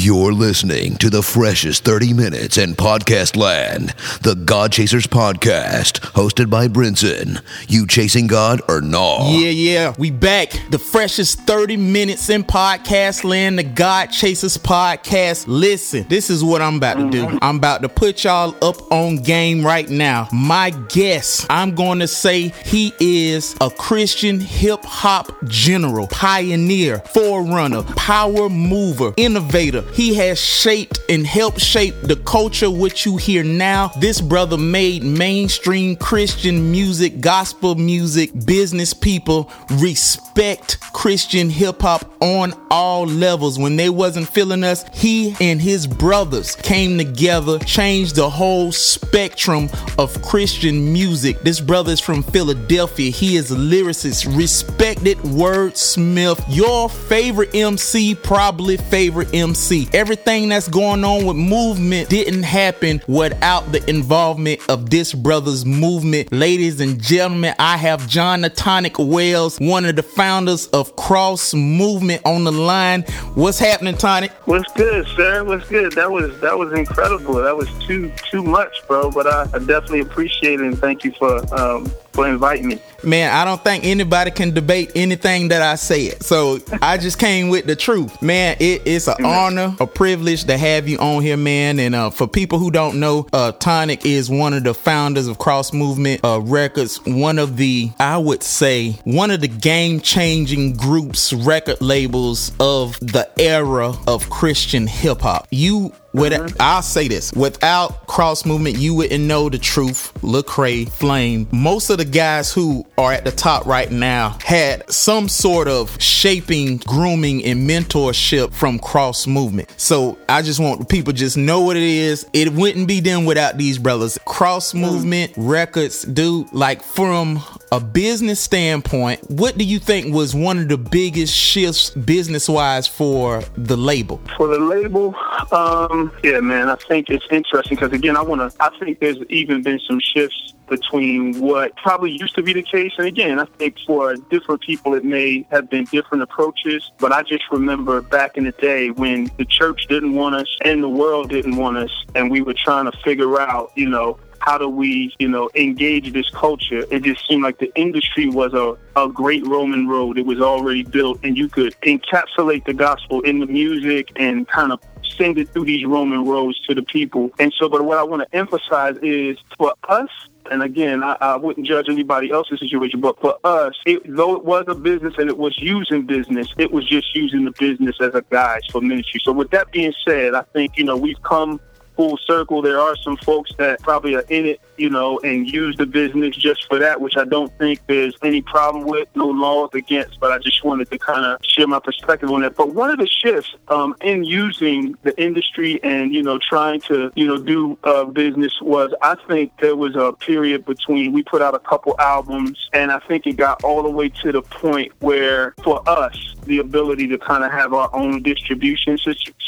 You're 0.07 0.31
listening 0.31 0.95
to 0.99 1.09
the 1.09 1.21
freshest 1.21 1.83
30 1.83 2.13
minutes 2.13 2.57
in 2.57 2.75
podcast 2.75 3.35
land, 3.35 3.89
the 4.21 4.35
God 4.35 4.71
Chasers 4.71 5.05
podcast, 5.05 5.99
hosted 6.13 6.49
by 6.49 6.69
Brinson. 6.69 7.41
You 7.67 7.85
chasing 7.85 8.27
God 8.27 8.61
or 8.69 8.79
no? 8.79 9.27
Yeah, 9.31 9.49
yeah, 9.49 9.93
we 9.97 10.11
back. 10.11 10.53
The 10.69 10.79
freshest 10.79 11.41
30 11.41 11.75
minutes 11.75 12.29
in 12.29 12.45
podcast 12.45 13.25
land, 13.25 13.59
the 13.59 13.65
God 13.65 14.05
Chasers 14.05 14.57
podcast. 14.57 15.43
Listen, 15.45 16.05
this 16.07 16.29
is 16.29 16.41
what 16.41 16.61
I'm 16.61 16.77
about 16.77 16.99
to 16.99 17.09
do. 17.09 17.37
I'm 17.41 17.57
about 17.57 17.81
to 17.81 17.89
put 17.89 18.23
y'all 18.23 18.55
up 18.61 18.89
on 18.89 19.17
game 19.17 19.65
right 19.65 19.89
now. 19.89 20.29
My 20.31 20.69
guess, 20.87 21.45
I'm 21.49 21.75
going 21.75 21.99
to 21.99 22.07
say 22.07 22.53
he 22.63 22.93
is 23.01 23.57
a 23.59 23.69
Christian 23.69 24.39
hip 24.39 24.85
hop 24.85 25.33
general, 25.49 26.07
pioneer, 26.07 26.99
forerunner, 26.99 27.83
power 27.97 28.47
mover, 28.47 29.13
innovator. 29.17 29.83
He 29.97 30.13
has 30.13 30.39
shaped 30.39 30.99
and 31.09 31.25
helped 31.25 31.59
shape 31.59 31.95
the 32.03 32.17
culture 32.17 32.69
which 32.69 33.07
you 33.07 33.17
hear 33.17 33.43
now. 33.43 33.87
This 33.97 34.21
brother 34.21 34.55
made 34.55 35.01
mainstream 35.01 35.95
Christian 35.95 36.71
music, 36.71 37.19
gospel 37.19 37.73
music, 37.73 38.29
business 38.45 38.93
people 38.93 39.51
respect 39.71 40.79
Christian 40.93 41.49
hip 41.49 41.81
hop 41.81 42.13
on 42.21 42.53
all 42.69 43.07
levels. 43.07 43.57
When 43.57 43.75
they 43.75 43.89
wasn't 43.89 44.29
feeling 44.29 44.63
us, 44.63 44.85
he 44.93 45.35
and 45.39 45.59
his 45.59 45.87
brothers 45.87 46.55
came 46.55 46.99
together, 46.99 47.57
changed 47.59 48.17
the 48.17 48.29
whole 48.29 48.71
spectrum 48.71 49.67
of 49.97 50.21
Christian 50.21 50.93
music. 50.93 51.41
This 51.41 51.59
brother 51.59 51.93
is 51.93 51.99
from 51.99 52.21
Philadelphia. 52.21 53.09
He 53.09 53.35
is 53.35 53.49
a 53.49 53.55
lyricist, 53.55 54.37
respected 54.37 55.17
wordsmith, 55.19 56.43
your 56.49 56.87
favorite 56.87 57.55
MC, 57.55 58.13
probably 58.13 58.77
favorite 58.77 59.33
MC. 59.33 59.76
Everything 59.93 60.49
that's 60.49 60.67
going 60.67 61.03
on 61.03 61.25
with 61.25 61.37
movement 61.37 62.09
didn't 62.09 62.43
happen 62.43 63.01
without 63.07 63.71
the 63.71 63.87
involvement 63.89 64.59
of 64.69 64.89
this 64.89 65.13
brother's 65.13 65.65
movement. 65.65 66.31
Ladies 66.31 66.79
and 66.79 67.01
gentlemen, 67.01 67.53
I 67.59 67.77
have 67.77 68.07
John 68.07 68.41
Natonic 68.41 68.97
Wells, 69.05 69.57
one 69.59 69.85
of 69.85 69.95
the 69.95 70.03
founders 70.03 70.67
of 70.67 70.95
Cross 70.95 71.53
Movement 71.53 72.21
on 72.25 72.43
the 72.43 72.51
line. 72.51 73.03
What's 73.35 73.59
happening, 73.59 73.95
Tonic? 73.95 74.31
What's 74.45 74.71
good, 74.73 75.07
sir? 75.15 75.43
What's 75.43 75.67
good? 75.67 75.91
That 75.93 76.11
was 76.11 76.39
that 76.41 76.57
was 76.57 76.73
incredible. 76.73 77.35
That 77.35 77.55
was 77.55 77.69
too 77.85 78.11
too 78.31 78.43
much, 78.43 78.87
bro. 78.87 79.11
But 79.11 79.27
I, 79.27 79.43
I 79.53 79.59
definitely 79.59 80.01
appreciate 80.01 80.59
it 80.59 80.65
and 80.65 80.77
thank 80.79 81.03
you 81.03 81.11
for 81.13 81.37
um, 81.59 81.91
for 82.17 82.27
inviting 82.27 82.67
me. 82.67 82.79
Man, 83.03 83.31
I 83.31 83.45
don't 83.45 83.63
think 83.63 83.85
anybody 83.85 84.31
can 84.31 84.51
debate 84.51 84.91
anything 84.95 85.49
that 85.49 85.61
I 85.61 85.75
said. 85.75 86.23
So 86.23 86.59
I 86.81 86.97
just 86.97 87.19
came 87.19 87.49
with 87.49 87.67
the 87.67 87.75
truth. 87.75 88.23
Man, 88.23 88.57
it, 88.59 88.81
it's 88.85 89.07
an 89.07 89.23
honor, 89.23 89.75
a 89.79 89.85
privilege 89.85 90.45
to 90.45 90.57
have 90.57 90.87
you 90.87 90.97
on 90.97 91.21
here, 91.21 91.37
man. 91.37 91.79
And 91.79 91.93
uh, 91.93 92.09
for 92.09 92.27
people 92.27 92.57
who 92.57 92.71
don't 92.71 92.99
know, 92.99 93.27
uh, 93.31 93.51
Tonic 93.51 94.03
is 94.03 94.31
one 94.31 94.53
of 94.55 94.63
the 94.63 94.73
founders 94.73 95.27
of 95.27 95.37
Cross 95.37 95.73
Movement 95.73 96.21
uh, 96.25 96.41
Records, 96.41 96.97
one 97.05 97.37
of 97.37 97.55
the, 97.55 97.91
I 97.99 98.17
would 98.17 98.41
say, 98.41 98.93
one 99.03 99.29
of 99.29 99.41
the 99.41 99.47
game 99.47 99.99
changing 99.99 100.75
groups, 100.75 101.33
record 101.33 101.79
labels 101.81 102.51
of 102.59 102.99
the 102.99 103.29
era 103.39 103.93
of 104.07 104.27
Christian 104.31 104.87
hip 104.87 105.21
hop. 105.21 105.47
You 105.51 105.93
with 106.17 106.33
mm-hmm. 106.33 106.55
I'll 106.59 106.81
say 106.81 107.07
this: 107.07 107.31
without 107.33 108.07
cross 108.07 108.45
movement, 108.45 108.77
you 108.77 108.93
wouldn't 108.93 109.23
know 109.23 109.49
the 109.49 109.57
truth. 109.57 110.13
Lecrae, 110.21 110.89
Flame, 110.89 111.47
most 111.51 111.89
of 111.89 111.97
the 111.97 112.05
guys 112.05 112.51
who 112.51 112.85
are 112.97 113.13
at 113.13 113.23
the 113.25 113.31
top 113.31 113.65
right 113.65 113.91
now 113.91 114.37
had 114.43 114.89
some 114.91 115.29
sort 115.29 115.67
of 115.67 116.01
shaping, 116.01 116.77
grooming, 116.77 117.43
and 117.45 117.69
mentorship 117.69 118.53
from 118.53 118.79
cross 118.79 119.27
movement. 119.27 119.73
So 119.77 120.17
I 120.27 120.41
just 120.41 120.59
want 120.59 120.89
people 120.89 121.13
just 121.13 121.37
know 121.37 121.61
what 121.61 121.77
it 121.77 121.83
is. 121.83 122.25
It 122.33 122.53
wouldn't 122.53 122.87
be 122.87 122.99
them 122.99 123.25
without 123.25 123.57
these 123.57 123.77
brothers. 123.77 124.17
Cross 124.25 124.73
mm-hmm. 124.73 124.81
movement 124.81 125.33
records, 125.37 126.03
dude. 126.03 126.51
Like 126.53 126.81
from 126.81 127.41
a 127.71 127.79
business 127.79 128.39
standpoint, 128.39 129.29
what 129.29 129.57
do 129.57 129.65
you 129.65 129.79
think 129.79 130.13
was 130.13 130.33
one 130.33 130.57
of 130.57 130.69
the 130.69 130.77
biggest 130.77 131.35
shifts 131.35 131.89
business 131.89 132.47
wise 132.47 132.87
for 132.87 133.41
the 133.55 133.77
label? 133.77 134.21
For 134.37 134.47
the 134.47 134.59
label, 134.59 135.15
um, 135.51 136.11
yeah, 136.23 136.39
man, 136.39 136.69
I 136.69 136.75
think 136.75 137.09
it's 137.09 137.25
interesting 137.29 137.75
because 137.75 137.91
again, 137.91 138.15
I 138.15 138.21
want 138.21 138.41
to. 138.41 138.63
I 138.63 138.69
think 138.79 138.99
there's 138.99 139.17
even 139.29 139.61
been 139.61 139.79
some 139.79 139.99
shifts 139.99 140.53
between 140.67 141.39
what 141.39 141.75
probably 141.77 142.11
used 142.11 142.35
to 142.35 142.43
be 142.43 142.53
the 142.53 142.61
case. 142.61 142.91
And 142.97 143.07
again, 143.07 143.39
I 143.39 143.45
think 143.45 143.77
for 143.85 144.15
different 144.15 144.61
people, 144.61 144.93
it 144.93 145.05
may 145.05 145.47
have 145.49 145.69
been 145.69 145.85
different 145.85 146.23
approaches. 146.23 146.91
But 146.99 147.11
I 147.11 147.23
just 147.23 147.43
remember 147.51 148.01
back 148.01 148.37
in 148.37 148.43
the 148.43 148.51
day 148.51 148.91
when 148.91 149.31
the 149.37 149.45
church 149.45 149.87
didn't 149.87 150.13
want 150.13 150.35
us 150.35 150.57
and 150.65 150.83
the 150.83 150.89
world 150.89 151.29
didn't 151.29 151.55
want 151.55 151.77
us, 151.77 151.91
and 152.15 152.29
we 152.29 152.41
were 152.41 152.53
trying 152.53 152.89
to 152.89 152.97
figure 153.03 153.39
out, 153.39 153.71
you 153.75 153.89
know, 153.89 154.19
how 154.47 154.57
do 154.57 154.69
we, 154.69 155.13
you 155.19 155.27
know, 155.27 155.49
engage 155.55 156.13
this 156.13 156.29
culture? 156.29 156.85
It 156.89 157.03
just 157.03 157.27
seemed 157.27 157.43
like 157.43 157.59
the 157.59 157.69
industry 157.75 158.29
was 158.29 158.53
a, 158.53 158.77
a 158.97 159.09
great 159.09 159.45
Roman 159.45 159.89
road. 159.89 160.17
It 160.17 160.25
was 160.25 160.39
already 160.39 160.83
built, 160.83 161.19
and 161.21 161.37
you 161.37 161.49
could 161.49 161.75
encapsulate 161.81 162.63
the 162.63 162.73
gospel 162.73 163.19
in 163.23 163.39
the 163.39 163.45
music 163.45 164.09
and 164.15 164.47
kind 164.47 164.71
of 164.71 164.79
send 165.17 165.37
it 165.37 165.49
through 165.49 165.65
these 165.65 165.85
Roman 165.85 166.23
roads 166.23 166.57
to 166.61 166.73
the 166.73 166.81
people. 166.81 167.29
And 167.39 167.53
so, 167.57 167.67
but 167.67 167.83
what 167.83 167.97
I 167.97 168.03
want 168.03 168.21
to 168.21 168.37
emphasize 168.37 168.95
is 169.01 169.37
for 169.57 169.73
us, 169.89 170.09
and 170.49 170.63
again, 170.63 171.03
I, 171.03 171.17
I, 171.19 171.35
wouldn't 171.35 171.67
judge 171.67 171.89
anybody 171.89 172.31
else's 172.31 172.61
situation, 172.61 173.01
but 173.01 173.19
for 173.19 173.37
us, 173.43 173.73
it, 173.85 174.01
though 174.05 174.33
it 174.33 174.45
was 174.45 174.63
a 174.69 174.75
business 174.75 175.15
and 175.17 175.29
it 175.29 175.37
was 175.37 175.57
using 175.59 176.05
business, 176.05 176.47
it 176.57 176.71
was 176.71 176.87
just 176.87 177.13
using 177.13 177.43
the 177.43 177.51
business 177.51 177.97
as 177.99 178.15
a 178.15 178.23
guide 178.29 178.61
for 178.71 178.79
ministry. 178.79 179.19
So 179.25 179.33
with 179.33 179.51
that 179.51 179.73
being 179.73 179.93
said, 180.07 180.35
I 180.35 180.43
think, 180.53 180.77
you 180.77 180.85
know, 180.85 180.95
we've 180.95 181.21
come 181.23 181.59
full 181.97 182.17
circle. 182.17 182.61
There 182.61 182.79
are 182.79 182.95
some 182.95 183.17
folks 183.17 183.51
that 183.57 183.81
probably 183.81 184.15
are 184.15 184.23
in 184.29 184.45
it, 184.45 184.61
you 184.77 184.89
know, 184.89 185.19
and 185.23 185.47
use 185.47 185.75
the 185.77 185.85
business 185.85 186.35
just 186.35 186.67
for 186.67 186.79
that, 186.79 187.01
which 187.01 187.17
I 187.17 187.25
don't 187.25 187.55
think 187.57 187.81
there's 187.87 188.15
any 188.23 188.41
problem 188.41 188.85
with, 188.85 189.07
no 189.15 189.27
laws 189.27 189.69
against, 189.73 190.19
but 190.19 190.31
I 190.31 190.37
just 190.39 190.63
wanted 190.63 190.89
to 190.91 190.99
kind 190.99 191.25
of 191.25 191.39
share 191.43 191.67
my 191.67 191.79
perspective 191.79 192.31
on 192.31 192.41
that. 192.41 192.55
But 192.55 192.73
one 192.73 192.89
of 192.89 192.99
the 192.99 193.07
shifts 193.07 193.55
um, 193.67 193.95
in 194.01 194.23
using 194.23 194.95
the 195.03 195.19
industry 195.21 195.79
and, 195.83 196.13
you 196.13 196.23
know, 196.23 196.39
trying 196.39 196.81
to, 196.81 197.11
you 197.15 197.27
know, 197.27 197.37
do 197.37 197.77
uh, 197.83 198.05
business 198.05 198.53
was 198.61 198.93
I 199.01 199.15
think 199.27 199.51
there 199.61 199.75
was 199.75 199.95
a 199.95 200.13
period 200.13 200.65
between 200.65 201.13
we 201.13 201.23
put 201.23 201.41
out 201.41 201.55
a 201.55 201.59
couple 201.59 201.95
albums 201.99 202.69
and 202.73 202.91
I 202.91 202.99
think 202.99 203.27
it 203.27 203.33
got 203.33 203.63
all 203.63 203.83
the 203.83 203.89
way 203.89 204.09
to 204.09 204.31
the 204.31 204.41
point 204.41 204.91
where 204.99 205.53
for 205.63 205.87
us, 205.87 206.35
the 206.45 206.59
ability 206.59 207.07
to 207.07 207.17
kind 207.17 207.43
of 207.43 207.51
have 207.51 207.73
our 207.73 207.93
own 207.93 208.23
distribution 208.23 208.97